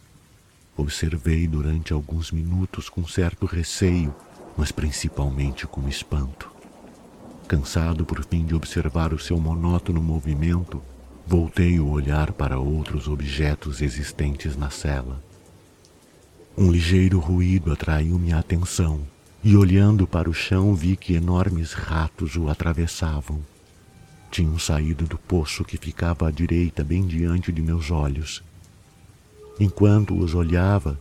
[0.78, 4.14] Observei durante alguns minutos com certo receio,
[4.56, 6.52] mas principalmente com espanto.
[7.48, 10.82] Cansado por fim de observar o seu monótono movimento,
[11.26, 15.24] voltei o olhar para outros objetos existentes na cela.
[16.56, 19.02] Um ligeiro ruído atraiu minha atenção
[19.44, 23.42] e, olhando para o chão, vi que enormes ratos o atravessavam.
[24.30, 28.44] Tinham saído do poço que ficava à direita, bem diante de meus olhos,
[29.60, 31.00] Enquanto os olhava,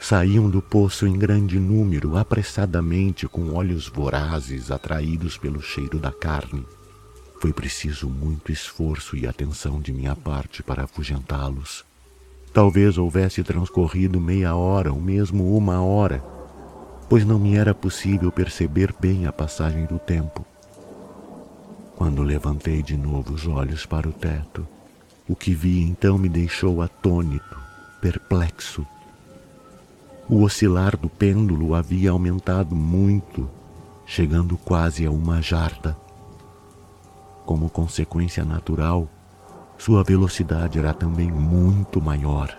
[0.00, 6.66] saíam do poço em grande número, apressadamente, com olhos vorazes atraídos pelo cheiro da carne.
[7.40, 11.84] Foi preciso muito esforço e atenção de minha parte para afugentá-los.
[12.52, 16.22] Talvez houvesse transcorrido meia hora ou mesmo uma hora,
[17.08, 20.44] pois não me era possível perceber bem a passagem do tempo.
[21.94, 24.66] Quando levantei de novo os olhos para o teto,
[25.28, 27.61] o que vi então me deixou atônito
[28.02, 28.84] perplexo.
[30.28, 33.48] O oscilar do pêndulo havia aumentado muito,
[34.04, 35.96] chegando quase a uma jarda.
[37.46, 39.08] Como consequência natural,
[39.78, 42.58] sua velocidade era também muito maior.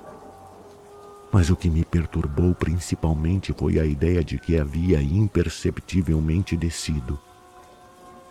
[1.30, 7.20] Mas o que me perturbou principalmente foi a ideia de que havia imperceptivelmente descido.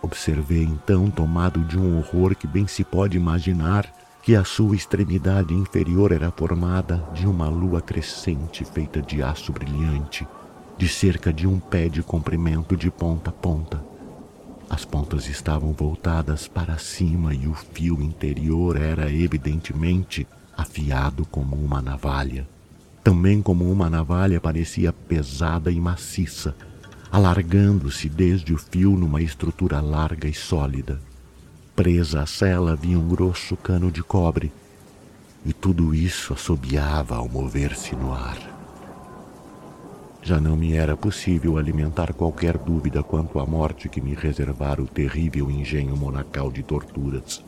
[0.01, 5.53] Observei então, tomado de um horror que bem se pode imaginar, que a sua extremidade
[5.53, 10.25] inferior era formada de uma lua crescente feita de aço brilhante,
[10.77, 13.83] de cerca de um pé de comprimento de ponta a ponta.
[14.69, 21.81] As pontas estavam voltadas para cima e o fio interior era evidentemente afiado como uma
[21.81, 22.47] navalha.
[23.03, 26.55] Também como uma navalha parecia pesada e maciça,
[27.11, 30.97] alargando-se desde o fio numa estrutura larga e sólida.
[31.83, 34.53] Presa à cela havia um grosso cano de cobre,
[35.45, 38.37] e tudo isso assobiava ao mover-se no ar.
[40.21, 44.87] Já não me era possível alimentar qualquer dúvida quanto à morte que me reservara o
[44.87, 47.43] terrível engenho monacal de torturas.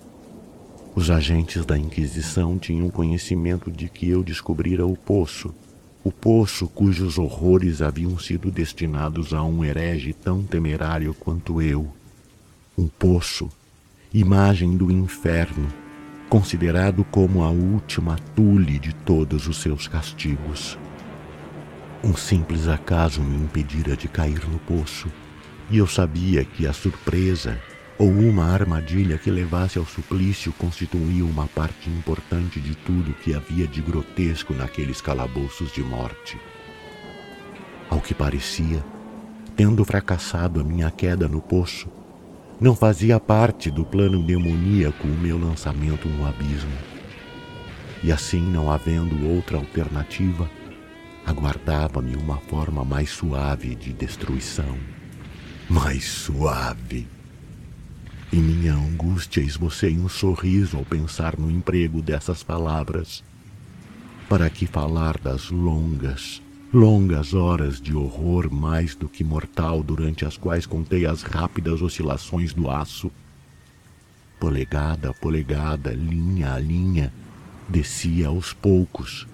[0.93, 5.55] Os agentes da Inquisição tinham conhecimento de que eu descobrira o poço,
[6.03, 11.87] o poço cujos horrores haviam sido destinados a um herege tão temerário quanto eu.
[12.77, 13.49] Um poço
[14.19, 15.67] imagem do inferno,
[16.29, 20.79] considerado como a última tule de todos os seus castigos.
[22.01, 25.11] Um simples acaso me impedira de cair no poço,
[25.69, 27.59] e eu sabia que a surpresa
[27.99, 33.67] ou uma armadilha que levasse ao suplício constituía uma parte importante de tudo que havia
[33.67, 36.39] de grotesco naqueles calabouços de morte.
[37.89, 38.81] Ao que parecia,
[39.57, 41.89] tendo fracassado a minha queda no poço,
[42.59, 46.71] não fazia parte do plano demoníaco o meu lançamento no abismo.
[48.03, 50.49] E assim, não havendo outra alternativa,
[51.25, 54.77] aguardava-me uma forma mais suave de destruição.
[55.69, 57.07] Mais suave.
[58.31, 63.23] Em minha angústia esbocei um sorriso ao pensar no emprego dessas palavras.
[64.29, 66.41] Para que falar das longas,
[66.75, 72.51] longas horas de horror mais do que mortal durante as quais contei as rápidas oscilações
[72.51, 73.09] do aço?
[74.37, 77.13] Polegada a polegada, linha a linha,
[77.69, 79.25] descia aos poucos,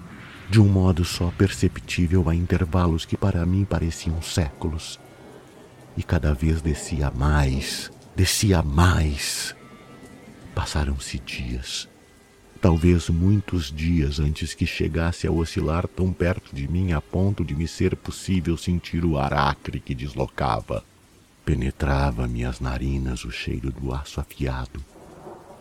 [0.52, 5.00] de um modo só perceptível a intervalos que para mim pareciam séculos.
[5.98, 9.56] E cada vez descia mais, descia mais.
[10.54, 11.90] Passaram-se dias,
[12.62, 17.56] talvez muitos dias antes que chegasse a oscilar tão perto de mim a ponto de
[17.56, 20.84] me ser possível sentir o ar acre que deslocava.
[21.44, 24.80] Penetrava minhas narinas o cheiro do aço afiado.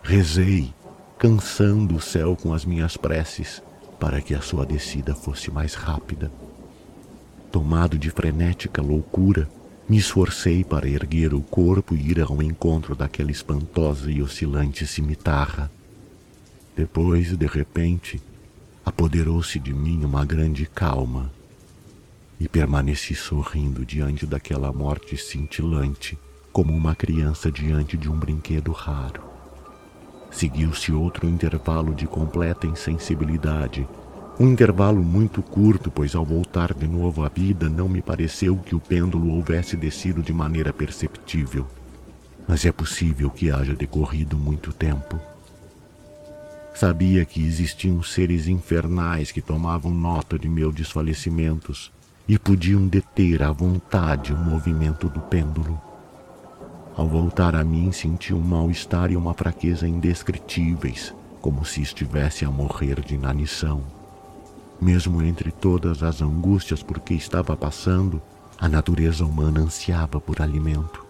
[0.03, 0.75] Rezei,
[1.19, 3.63] cansando o céu com as minhas preces,
[3.99, 6.31] para que a sua descida fosse mais rápida.
[7.51, 9.49] Tomado de frenética loucura,
[9.89, 15.71] me esforcei para erguer o corpo e ir ao encontro daquela espantosa e oscilante cimitarra.
[16.81, 18.19] Depois, de repente,
[18.87, 21.31] apoderou-se de mim uma grande calma
[22.41, 26.19] e permaneci sorrindo diante daquela morte cintilante,
[26.51, 29.23] como uma criança diante de um brinquedo raro.
[30.31, 33.87] Seguiu-se outro intervalo de completa insensibilidade.
[34.39, 38.75] Um intervalo muito curto, pois ao voltar de novo à vida não me pareceu que
[38.75, 41.67] o pêndulo houvesse descido de maneira perceptível.
[42.49, 45.21] Mas é possível que haja decorrido muito tempo.
[46.75, 51.93] Sabia que existiam seres infernais que tomavam nota de meus desfalecimentos
[52.27, 55.81] e podiam deter à vontade o movimento do pêndulo.
[56.97, 62.51] Ao voltar a mim, senti um mal-estar e uma fraqueza indescritíveis, como se estivesse a
[62.51, 63.83] morrer de inanição.
[64.81, 68.23] Mesmo entre todas as angústias por que estava passando,
[68.59, 71.10] a natureza humana ansiava por alimento.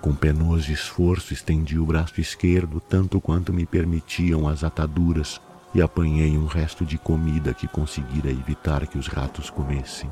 [0.00, 5.40] Com penoso esforço, estendi o braço esquerdo tanto quanto me permitiam as ataduras
[5.74, 10.10] e apanhei um resto de comida que conseguira evitar que os ratos comessem.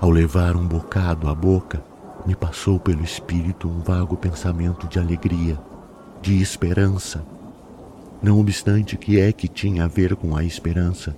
[0.00, 1.84] Ao levar um bocado à boca,
[2.26, 5.58] me passou pelo espírito um vago pensamento de alegria,
[6.22, 7.24] de esperança.
[8.22, 11.14] Não obstante que é que tinha a ver com a esperança,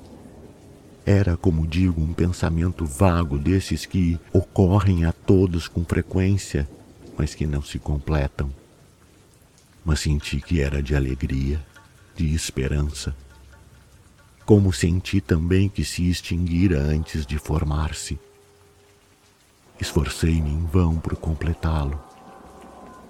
[1.06, 6.68] era, como digo, um pensamento vago desses que ocorrem a todos com frequência,
[7.16, 8.50] mas que não se completam.
[9.84, 11.64] Mas senti que era de alegria,
[12.14, 13.16] de esperança.
[14.44, 18.18] Como senti também que se extinguira antes de formar-se
[19.78, 22.00] Esforcei-me em vão por completá-lo,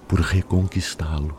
[0.09, 1.39] por reconquistá-lo.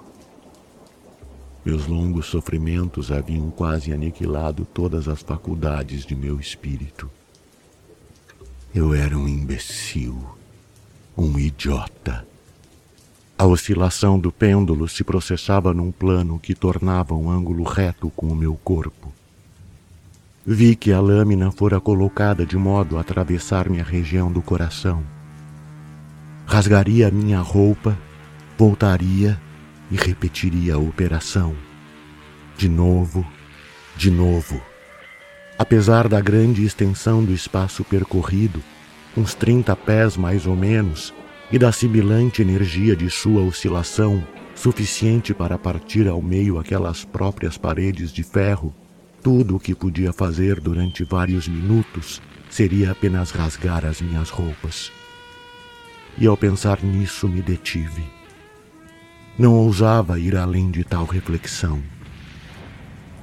[1.66, 7.10] Meus longos sofrimentos haviam quase aniquilado todas as faculdades de meu espírito.
[8.74, 10.18] Eu era um imbecil,
[11.18, 12.26] um idiota.
[13.38, 18.36] A oscilação do pêndulo se processava num plano que tornava um ângulo reto com o
[18.36, 19.14] meu corpo.
[20.46, 25.04] Vi que a lâmina fora colocada de modo a atravessar minha região do coração
[26.48, 27.98] rasgaria minha roupa,
[28.58, 29.40] voltaria
[29.92, 31.54] e repetiria a operação.
[32.58, 33.28] De novo,
[33.98, 34.60] de novo.
[35.60, 38.64] Apesar da grande extensão do espaço percorrido,
[39.16, 41.14] uns 30 pés mais ou menos,
[41.52, 48.12] e da sibilante energia de sua oscilação, suficiente para partir ao meio aquelas próprias paredes
[48.12, 48.74] de ferro,
[49.22, 54.92] tudo o que podia fazer durante vários minutos seria apenas rasgar as minhas roupas
[56.18, 58.04] e ao pensar nisso me detive.
[59.38, 61.82] Não ousava ir além de tal reflexão.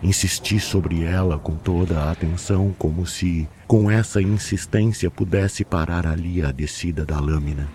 [0.03, 6.43] Insisti sobre ela com toda a atenção, como se, com essa insistência, pudesse parar ali
[6.43, 7.69] a descida da lâmina.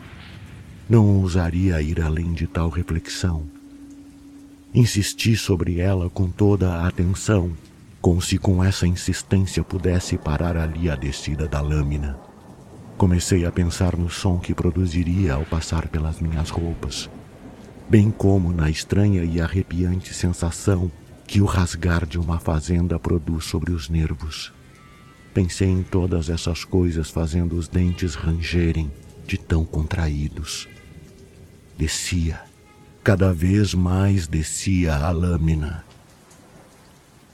[0.89, 3.43] Não ousaria ir além de tal reflexão.
[4.73, 7.51] Insisti sobre ela com toda a atenção,
[8.01, 12.17] como se com essa insistência pudesse parar ali a descida da lâmina.
[12.97, 17.07] Comecei a pensar no som que produziria ao passar pelas minhas roupas,
[17.87, 20.91] bem como na estranha e arrepiante sensação
[21.27, 24.51] que o rasgar de uma fazenda produz sobre os nervos.
[25.35, 28.91] Pensei em todas essas coisas fazendo os dentes rangerem
[29.27, 30.67] de tão contraídos.
[31.79, 32.41] Descia,
[33.01, 35.85] cada vez mais descia a lâmina.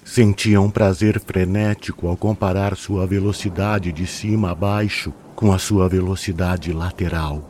[0.04, 5.90] Sentia um prazer frenético ao comparar sua velocidade de cima a baixo com a sua
[5.90, 7.50] velocidade lateral.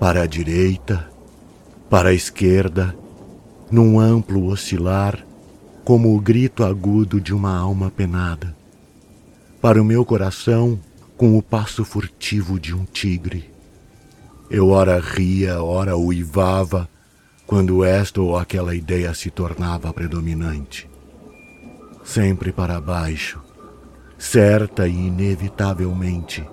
[0.00, 1.06] Para a direita,
[1.90, 2.96] para a esquerda,
[3.70, 5.22] num amplo oscilar,
[5.84, 8.56] como o grito agudo de uma alma penada.
[9.60, 10.80] Para o meu coração,
[11.14, 13.57] com o passo furtivo de um tigre.
[14.50, 16.88] Eu ora ria, ora uivava,
[17.46, 20.88] quando esta ou aquela ideia se tornava predominante.
[22.02, 23.40] Sempre para baixo,
[24.18, 26.48] certa e inevitavelmente.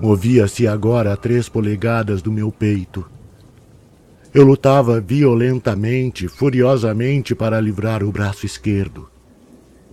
[0.00, 3.04] Movia-se agora a três polegadas do meu peito.
[4.32, 9.10] Eu lutava violentamente, furiosamente para livrar o braço esquerdo.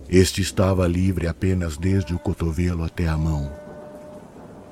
[0.08, 3.67] Este estava livre apenas desde o cotovelo até a mão.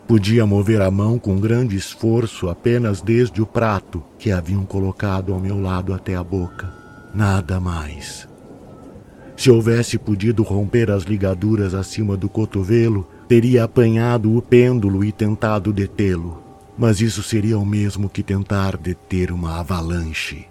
[0.06, 5.40] Podia mover a mão com grande esforço apenas desde o prato que haviam colocado ao
[5.40, 6.72] meu lado até a boca.
[7.12, 8.28] Nada mais.
[9.36, 15.72] Se houvesse podido romper as ligaduras acima do cotovelo, teria apanhado o pêndulo e tentado
[15.72, 16.40] detê-lo.
[16.78, 20.46] Mas isso seria o mesmo que tentar deter uma avalanche.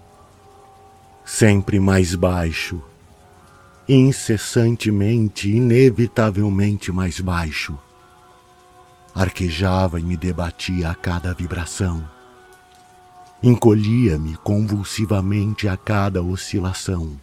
[1.24, 2.82] Sempre mais baixo,
[3.88, 7.78] incessantemente, inevitavelmente mais baixo.
[9.16, 12.06] Arquejava e me debatia a cada vibração.
[13.42, 17.18] Encolhia-me convulsivamente a cada oscilação.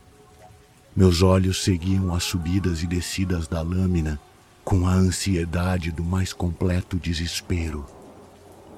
[0.95, 4.19] Meus olhos seguiam as subidas e descidas da lâmina
[4.63, 7.85] com a ansiedade do mais completo desespero.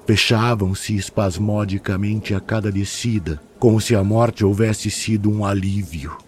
[0.06, 6.18] Fechavam-se espasmodicamente a cada descida, como se a morte houvesse sido um alívio.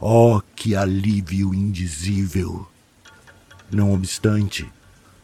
[0.00, 2.66] Oh, que alívio indizível!
[3.70, 4.66] Não obstante,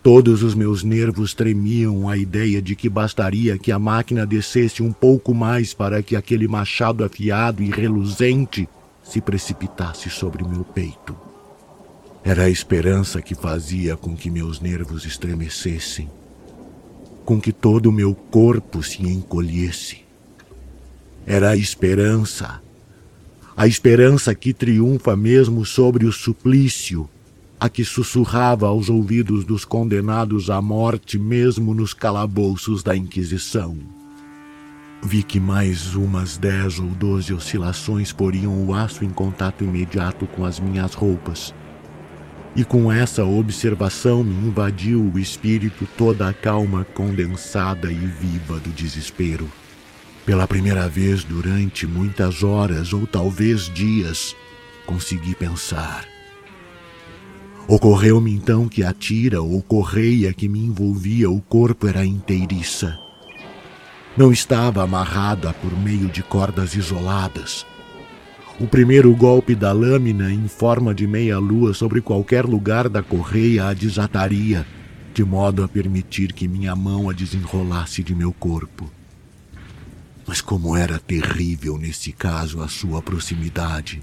[0.02, 4.92] todos os meus nervos tremiam à ideia de que bastaria que a máquina descesse um
[4.92, 8.68] pouco mais para que aquele machado afiado e reluzente
[9.02, 11.16] se precipitasse sobre meu peito.
[12.24, 16.10] Era a esperança que fazia com que meus nervos estremecessem,
[17.24, 20.04] com que todo o meu corpo se encolhesse.
[21.26, 22.60] Era a esperança
[23.58, 27.10] a esperança que triunfa mesmo sobre o suplício,
[27.60, 33.76] a que sussurrava aos ouvidos dos condenados à morte mesmo nos calabouços da Inquisição.
[35.02, 40.44] Vi que mais umas dez ou doze oscilações poriam o aço em contato imediato com
[40.44, 41.54] as minhas roupas.
[42.54, 48.70] E com essa observação me invadiu o espírito toda a calma condensada e viva do
[48.70, 49.48] desespero.
[50.26, 54.34] Pela primeira vez durante muitas horas ou talvez dias,
[54.84, 56.17] consegui pensar.
[57.70, 62.98] Ocorreu-me então que a tira ou correia que me envolvia o corpo era inteiriça.
[64.16, 67.66] Não estava amarrada por meio de cordas isoladas.
[68.58, 73.74] O primeiro golpe da lâmina em forma de meia-lua sobre qualquer lugar da correia a
[73.74, 74.66] desataria,
[75.12, 78.90] de modo a permitir que minha mão a desenrolasse de meu corpo.
[80.26, 84.00] Mas como era terrível nesse caso a sua proximidade.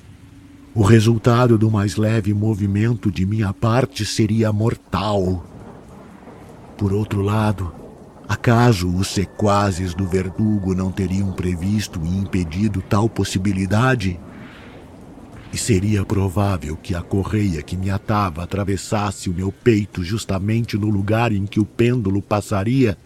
[0.75, 5.45] O resultado do mais leve movimento de minha parte seria mortal.
[6.77, 7.73] Por outro lado,
[8.27, 14.19] acaso os sequazes do verdugo não teriam previsto e impedido tal possibilidade?
[15.53, 20.89] E seria provável que a correia que me atava atravessasse o meu peito justamente no
[20.89, 22.97] lugar em que o pêndulo passaria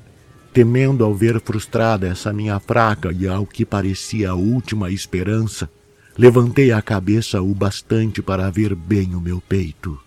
[0.52, 5.70] Temendo ao ver frustrada essa minha fraca e ao que parecia a última esperança,
[6.20, 9.98] levantei a cabeça o bastante para ver bem o meu peito.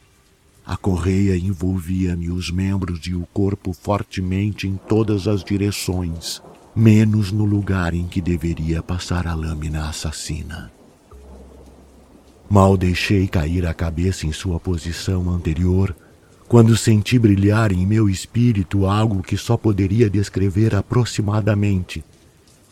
[0.65, 6.43] A correia envolvia-me os membros e o corpo fortemente em todas as direções,
[6.77, 10.71] menos no lugar em que deveria passar a lâmina assassina.
[12.47, 15.97] Mal deixei cair a cabeça em sua posição anterior
[16.47, 22.05] quando senti brilhar em meu espírito algo que só poderia descrever aproximadamente,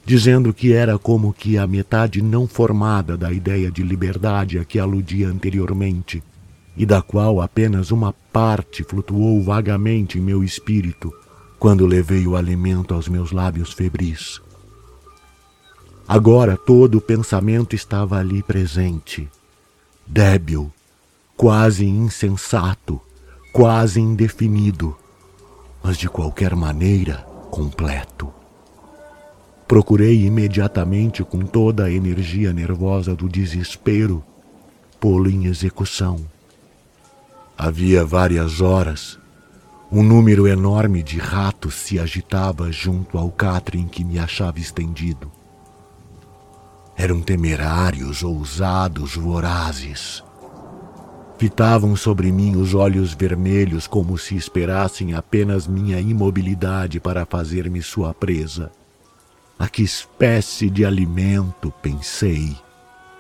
[0.05, 4.78] dizendo que era como que a metade não formada da ideia de liberdade a que
[4.78, 6.22] aludia anteriormente,
[6.76, 11.12] e da qual apenas uma parte flutuou vagamente em meu espírito
[11.59, 14.40] quando levei o alimento aos meus lábios febris.
[16.09, 19.28] Agora todo o pensamento estava ali presente,
[20.07, 20.72] débil,
[21.36, 23.01] quase insensato,
[23.53, 24.96] quase indefinido,
[25.82, 27.18] mas de qualquer maneira
[27.51, 28.39] completo.
[29.70, 34.20] Procurei imediatamente, com toda a energia nervosa do desespero,
[34.98, 36.18] pô-lo em execução.
[37.56, 39.16] Havia várias horas,
[39.88, 45.30] um número enorme de ratos se agitava junto ao catre em que me achava estendido.
[46.96, 50.24] Eram temerários, ousados, vorazes
[51.38, 58.12] Fitavam sobre mim os olhos vermelhos como se esperassem apenas minha imobilidade para fazer-me sua
[58.12, 58.70] presa.
[59.61, 62.56] A que espécie de alimento, pensei.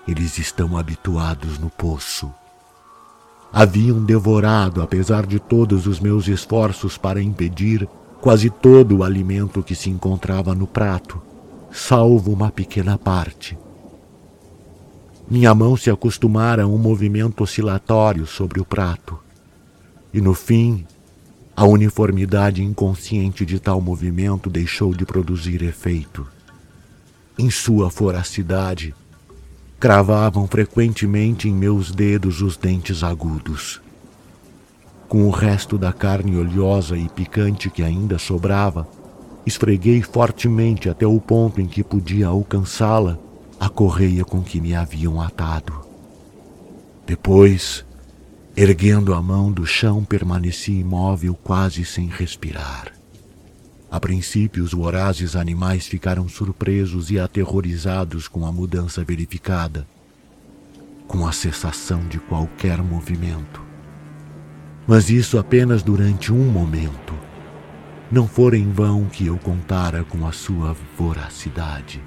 [0.08, 2.32] Eles estão habituados no poço.
[3.52, 7.86] Haviam devorado, apesar de todos os meus esforços para impedir,
[8.22, 11.20] quase todo o alimento que se encontrava no prato,
[11.70, 13.58] salvo uma pequena parte.
[15.28, 19.18] Minha mão se acostumara a um movimento oscilatório sobre o prato,
[20.10, 20.86] e no fim,
[21.56, 26.26] a uniformidade inconsciente de tal movimento deixou de produzir efeito.
[27.38, 28.94] Em sua foracidade,
[29.78, 33.80] cravavam frequentemente em meus dedos os dentes agudos.
[35.08, 38.86] Com o resto da carne oleosa e picante que ainda sobrava,
[39.44, 43.18] esfreguei fortemente até o ponto em que podia alcançá-la
[43.58, 45.72] a correia com que me haviam atado.
[47.06, 47.84] Depois,
[48.62, 52.92] erguendo a mão do chão, permaneci imóvel, quase sem respirar.
[53.90, 59.86] A princípio, os vorazes animais ficaram surpresos e aterrorizados com a mudança verificada,
[61.08, 63.62] com a cessação de qualquer movimento.
[64.86, 67.14] Mas isso apenas durante um momento.
[68.12, 72.02] Não fora em vão que eu contara com a sua voracidade.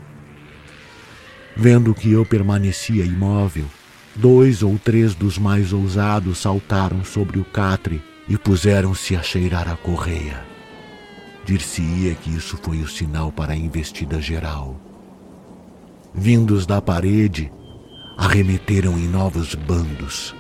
[1.58, 3.66] Vendo que eu permanecia imóvel,
[4.16, 9.76] dois ou três dos mais ousados saltaram sobre o catre e puseram-se a cheirar a
[9.76, 10.46] correia.
[11.46, 14.80] Dir-se-ia que isso foi o sinal para a investida geral.
[16.14, 17.52] Vindos da parede,
[18.18, 20.34] arremeteram em novos bandos.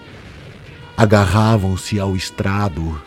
[0.95, 3.01] Agarravam-se ao estrado,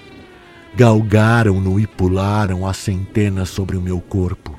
[0.75, 4.55] galgaram-no e pularam a centenas sobre o meu corpo.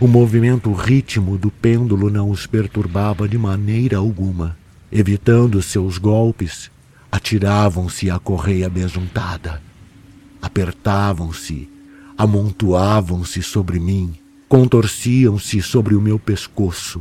[0.00, 4.56] O movimento ritmo do pêndulo não os perturbava de maneira alguma.
[4.90, 6.70] Evitando seus golpes,
[7.10, 9.62] atiravam-se à correia besuntada.
[10.40, 11.68] Apertavam-se
[12.18, 14.12] amontoavam-se sobre mim,
[14.48, 17.00] contorciam-se sobre o meu pescoço.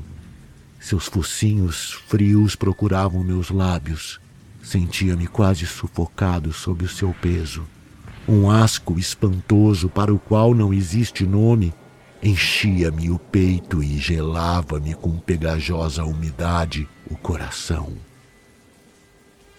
[0.79, 4.19] Seus focinhos frios procuravam meus lábios.
[4.61, 7.63] Sentia-me quase sufocado sob o seu peso.
[8.29, 11.73] Um asco espantoso para o qual não existe nome
[12.21, 17.93] enchia-me o peito e gelava-me com pegajosa umidade o coração.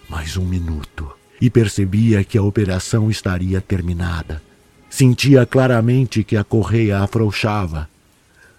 [0.09, 4.43] Mais um minuto e percebia que a operação estaria terminada.
[4.91, 7.89] Sentia claramente que a correia afrouxava.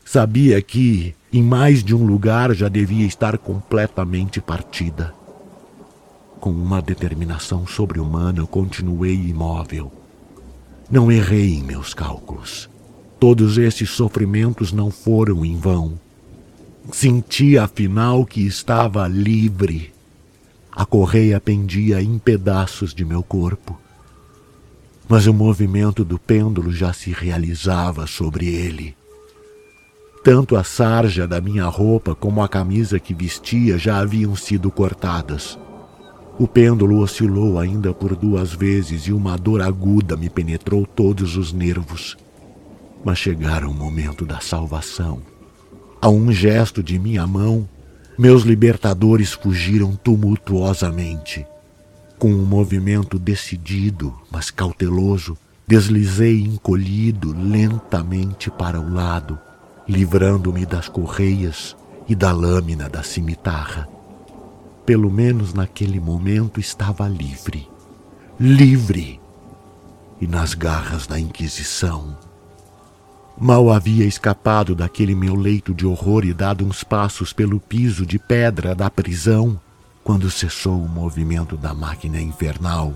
[0.06, 5.14] Sabia que, em mais de um lugar, já devia estar completamente partida.
[6.40, 9.92] Com uma determinação sobre-humana, continuei imóvel.
[10.90, 12.70] Não errei em meus cálculos.
[13.20, 16.00] Todos esses sofrimentos não foram em vão.
[16.92, 19.92] Senti afinal que estava livre.
[20.72, 23.78] A correia pendia em pedaços de meu corpo
[25.10, 28.96] mas o movimento do pêndulo já se realizava sobre ele.
[30.24, 35.58] Tanto a sarja da minha roupa como a camisa que vestia já haviam sido cortadas.
[36.38, 41.52] O pêndulo oscilou ainda por duas vezes e uma dor aguda me penetrou todos os
[41.52, 42.16] nervos.
[43.04, 45.22] Mas chegara o momento da salvação.
[46.02, 47.68] A um gesto de minha mão,
[48.18, 51.46] meus libertadores fugiram tumultuosamente.
[52.18, 59.40] Com um movimento decidido, mas cauteloso, deslizei encolhido lentamente para o lado,
[59.88, 61.78] livrando-me das correias
[62.08, 63.88] e da lâmina da cimitarra.
[64.86, 67.70] Pelo menos naquele momento estava livre.
[68.40, 69.22] Livre!
[70.20, 72.18] E nas garras da Inquisição.
[73.40, 78.20] Mal havia escapado daquele meu leito de horror e dado uns passos pelo piso de
[78.20, 79.58] pedra da prisão
[80.04, 82.94] quando cessou o movimento da máquina infernal.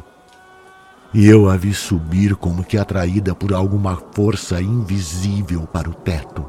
[1.14, 6.46] E eu a vi subir como que atraída por alguma força invisível para o teto.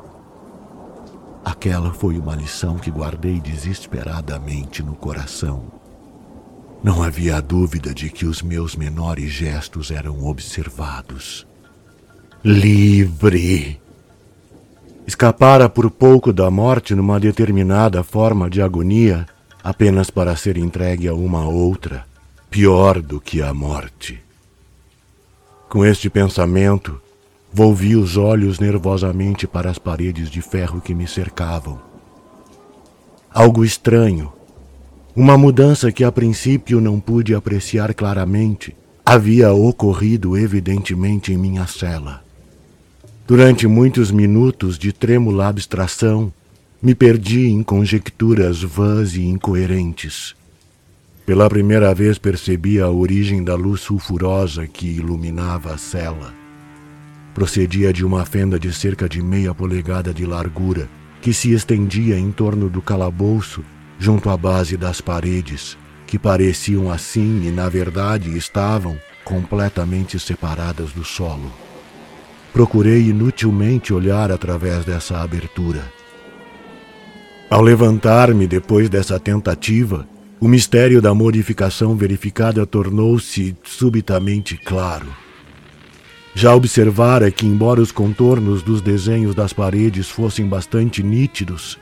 [1.44, 5.66] Aquela foi uma lição que guardei desesperadamente no coração.
[6.82, 11.46] Não havia dúvida de que os meus menores gestos eram observados.
[12.42, 13.83] Livre!
[15.06, 19.26] Escapara por pouco da morte numa determinada forma de agonia
[19.62, 22.06] apenas para ser entregue a uma outra,
[22.50, 24.18] pior do que a morte.
[25.68, 26.98] Com este pensamento,
[27.52, 31.78] volvi os olhos nervosamente para as paredes de ferro que me cercavam.
[33.30, 34.32] Algo estranho,
[35.14, 38.74] uma mudança que a princípio não pude apreciar claramente,
[39.04, 42.23] havia ocorrido evidentemente em minha cela.
[43.26, 46.30] Durante muitos minutos de trêmula abstração,
[46.82, 50.36] me perdi em conjecturas vãs e incoerentes.
[51.24, 56.34] Pela primeira vez percebi a origem da luz sulfurosa que iluminava a cela.
[57.32, 60.86] Procedia de uma fenda de cerca de meia polegada de largura,
[61.22, 63.64] que se estendia em torno do calabouço
[63.98, 71.02] junto à base das paredes, que pareciam assim e na verdade estavam completamente separadas do
[71.02, 71.63] solo.
[72.54, 75.82] Procurei inutilmente olhar através dessa abertura.
[77.50, 80.06] Ao levantar-me depois dessa tentativa,
[80.38, 85.08] o mistério da modificação verificada tornou-se subitamente claro.
[86.32, 91.76] Já observara que, embora os contornos dos desenhos das paredes fossem bastante nítidos,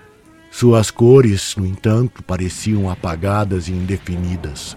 [0.51, 4.75] suas cores, no entanto, pareciam apagadas e indefinidas.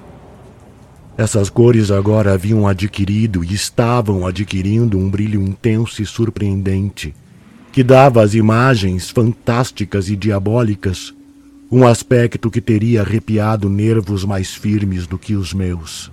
[1.18, 7.16] Essas cores agora haviam adquirido e estavam adquirindo um brilho intenso e surpreendente,
[7.72, 11.13] que dava às imagens fantásticas e diabólicas
[11.72, 16.11] um aspecto que teria arrepiado nervos mais firmes do que os meus.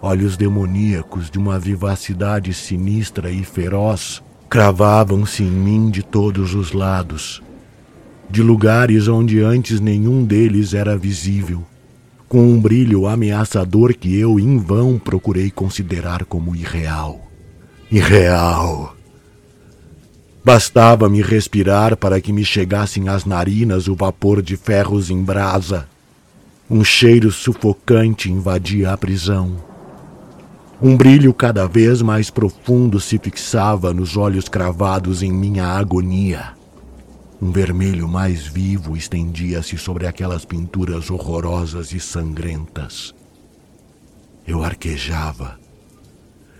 [0.00, 7.42] Olhos demoníacos de uma vivacidade sinistra e feroz cravavam-se em mim de todos os lados,
[8.30, 11.64] de lugares onde antes nenhum deles era visível,
[12.30, 17.28] com um brilho ameaçador que eu em vão procurei considerar como irreal.
[17.90, 18.94] Irreal.
[20.44, 25.88] Bastava-me respirar para que me chegassem às narinas o vapor de ferros em brasa.
[26.70, 29.56] Um cheiro sufocante invadia a prisão.
[30.80, 36.59] Um brilho cada vez mais profundo se fixava nos olhos cravados em minha agonia.
[37.42, 43.14] Um vermelho mais vivo estendia-se sobre aquelas pinturas horrorosas e sangrentas.
[44.46, 45.58] Eu arquejava.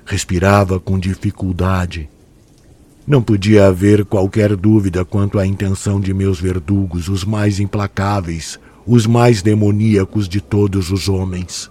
[0.06, 2.08] Respirava com dificuldade.
[3.06, 9.06] Não podia haver qualquer dúvida quanto à intenção de meus verdugos, os mais implacáveis, os
[9.06, 11.70] mais demoníacos de todos os homens.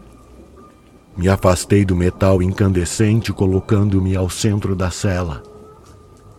[1.18, 5.49] Me afastei do metal incandescente, colocando-me ao centro da cela.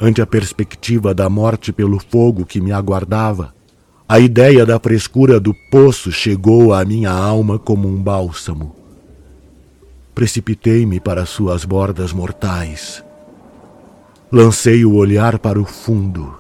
[0.03, 3.55] Ante a perspectiva da morte pelo fogo que me aguardava,
[4.09, 8.74] a ideia da frescura do poço chegou à minha alma como um bálsamo.
[10.14, 13.05] Precipitei-me para suas bordas mortais.
[14.32, 16.34] Lancei o olhar para o fundo.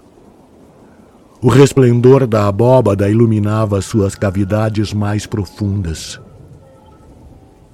[1.42, 6.18] O resplendor da abóbada iluminava suas cavidades mais profundas.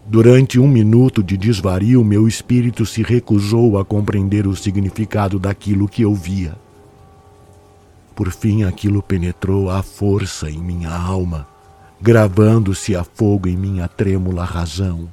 [0.08, 6.02] Durante um minuto de desvario, meu espírito se recusou a compreender o significado daquilo que
[6.02, 6.56] eu via.
[8.14, 11.44] Por fim, aquilo penetrou à força em minha alma,
[12.00, 15.08] gravando-se a fogo em minha trêmula razão.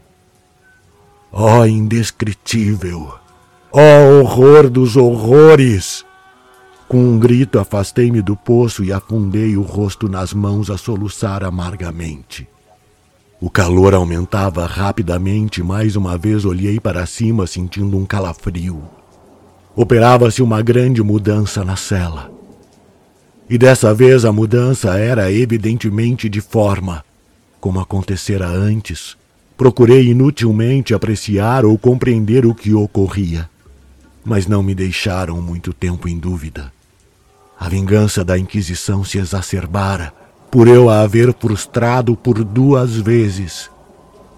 [1.32, 3.16] Ó oh, indescritível!
[3.72, 6.06] Ó oh, horror dos horrores!
[6.88, 12.48] Com um grito, afastei-me do poço e afundei o rosto nas mãos a soluçar amargamente.
[13.46, 18.82] O calor aumentava rapidamente e mais uma vez olhei para cima sentindo um calafrio.
[19.76, 22.32] Operava-se uma grande mudança na cela.
[23.50, 27.04] E dessa vez a mudança era evidentemente de forma,
[27.60, 29.18] como acontecera antes.
[29.58, 33.50] Procurei inutilmente apreciar ou compreender o que ocorria,
[34.24, 36.72] mas não me deixaram muito tempo em dúvida.
[37.60, 40.23] A vingança da Inquisição se exacerbara
[40.54, 43.72] por eu a haver frustrado por duas vezes,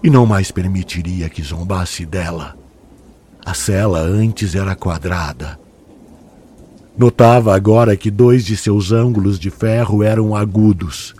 [0.02, 2.56] e não mais permitiria que zombasse dela.
[3.44, 5.60] A cela antes era quadrada.
[6.96, 11.14] Notava agora que dois de seus ângulos de ferro eram agudos,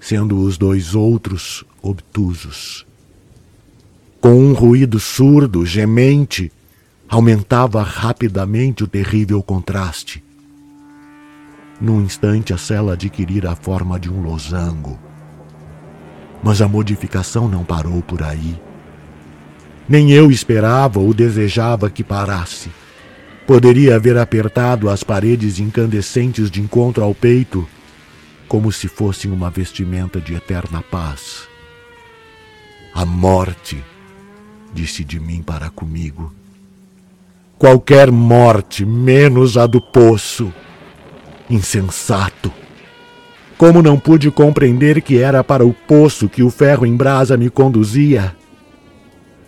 [0.00, 2.86] sendo os dois outros obtusos.
[4.18, 6.50] Com um ruído surdo, gemente,
[7.06, 10.24] aumentava rapidamente o terrível contraste.
[11.80, 14.98] Num instante, a cela adquirira a forma de um losango.
[16.42, 18.58] Mas a modificação não parou por aí.
[19.88, 22.70] Nem eu esperava ou desejava que parasse.
[23.46, 27.68] Poderia haver apertado as paredes incandescentes de encontro ao peito,
[28.48, 31.46] como se fossem uma vestimenta de eterna paz.
[32.92, 33.82] A morte,
[34.72, 36.32] disse de mim para comigo.
[37.58, 40.52] Qualquer morte, menos a do poço.
[41.48, 42.52] Insensato!
[43.56, 47.48] Como não pude compreender que era para o poço que o ferro em brasa me
[47.48, 48.36] conduzia?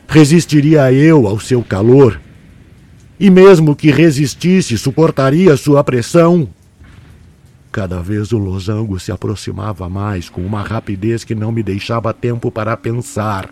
[0.09, 2.21] Resistiria eu ao seu calor?
[3.21, 6.49] E mesmo que resistisse, suportaria sua pressão?
[7.71, 12.51] Cada vez o losango se aproximava mais com uma rapidez que não me deixava tempo
[12.51, 13.51] para pensar.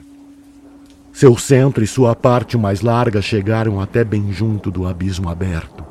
[1.13, 5.86] Seu centro e sua parte mais larga chegaram até bem junto do abismo aberto.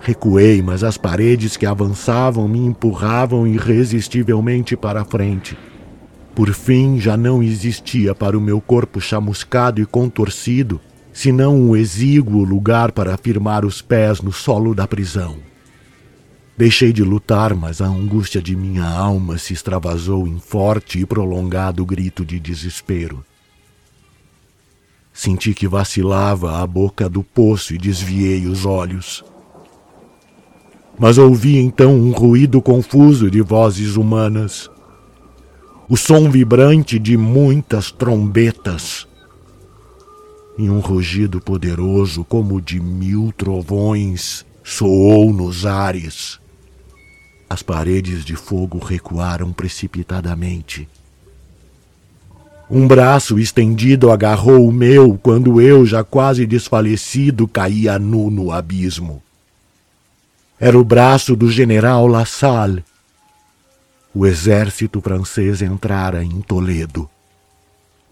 [0.00, 5.56] Recuei, mas as paredes que avançavam me empurravam irresistivelmente para a frente.
[6.34, 10.80] Por fim, já não existia para o meu corpo chamuscado e contorcido
[11.12, 15.38] senão um exíguo lugar para firmar os pés no solo da prisão.
[16.56, 21.84] Deixei de lutar, mas a angústia de minha alma se extravasou em forte e prolongado
[21.84, 23.24] grito de desespero.
[25.12, 29.24] Senti que vacilava a boca do poço e desviei os olhos.
[30.98, 34.68] Mas ouvi então um ruído confuso de vozes humanas.
[35.88, 39.06] O som vibrante de muitas trombetas.
[40.58, 46.40] E um rugido poderoso, como de mil trovões, soou nos ares.
[47.48, 50.88] As paredes de fogo recuaram precipitadamente.
[52.68, 59.22] Um braço estendido agarrou o meu quando eu, já quase desfalecido, caía nu no abismo.
[60.60, 62.84] Era o braço do general Lassalle.
[64.12, 67.08] O exército francês entrara em Toledo.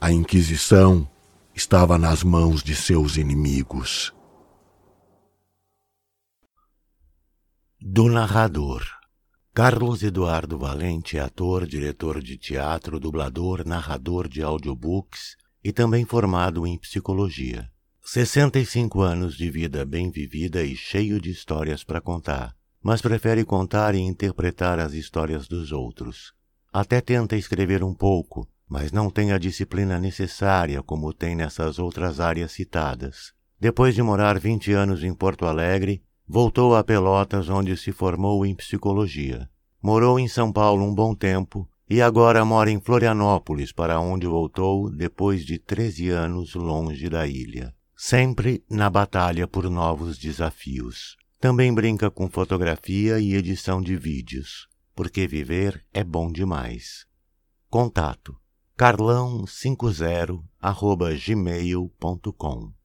[0.01, 1.09] A Inquisição
[1.53, 4.15] estava nas mãos de seus inimigos.
[7.81, 8.85] Do narrador
[9.53, 15.35] Carlos Eduardo Valente é ator, diretor de teatro, dublador, narrador de audiobooks
[15.65, 17.69] e também formado em psicologia.
[18.09, 23.95] 65 anos de vida bem vivida e cheio de histórias para contar, mas prefere contar
[23.95, 26.33] e interpretar as histórias dos outros.
[26.73, 32.21] Até tenta escrever um pouco, mas não tem a disciplina necessária como tem nessas outras
[32.21, 33.33] áreas citadas.
[33.59, 38.53] Depois de morar 20 anos em Porto Alegre, Voltou a Pelotas, onde se formou em
[38.53, 39.49] psicologia.
[39.81, 44.91] Morou em São Paulo um bom tempo e agora mora em Florianópolis, para onde voltou
[44.91, 47.73] depois de 13 anos longe da ilha.
[47.97, 51.17] Sempre na batalha por novos desafios.
[51.41, 57.07] Também brinca com fotografia e edição de vídeos, porque viver é bom demais.
[57.71, 58.37] Contato
[58.77, 60.45] carlão50
[61.27, 62.76] gmail.com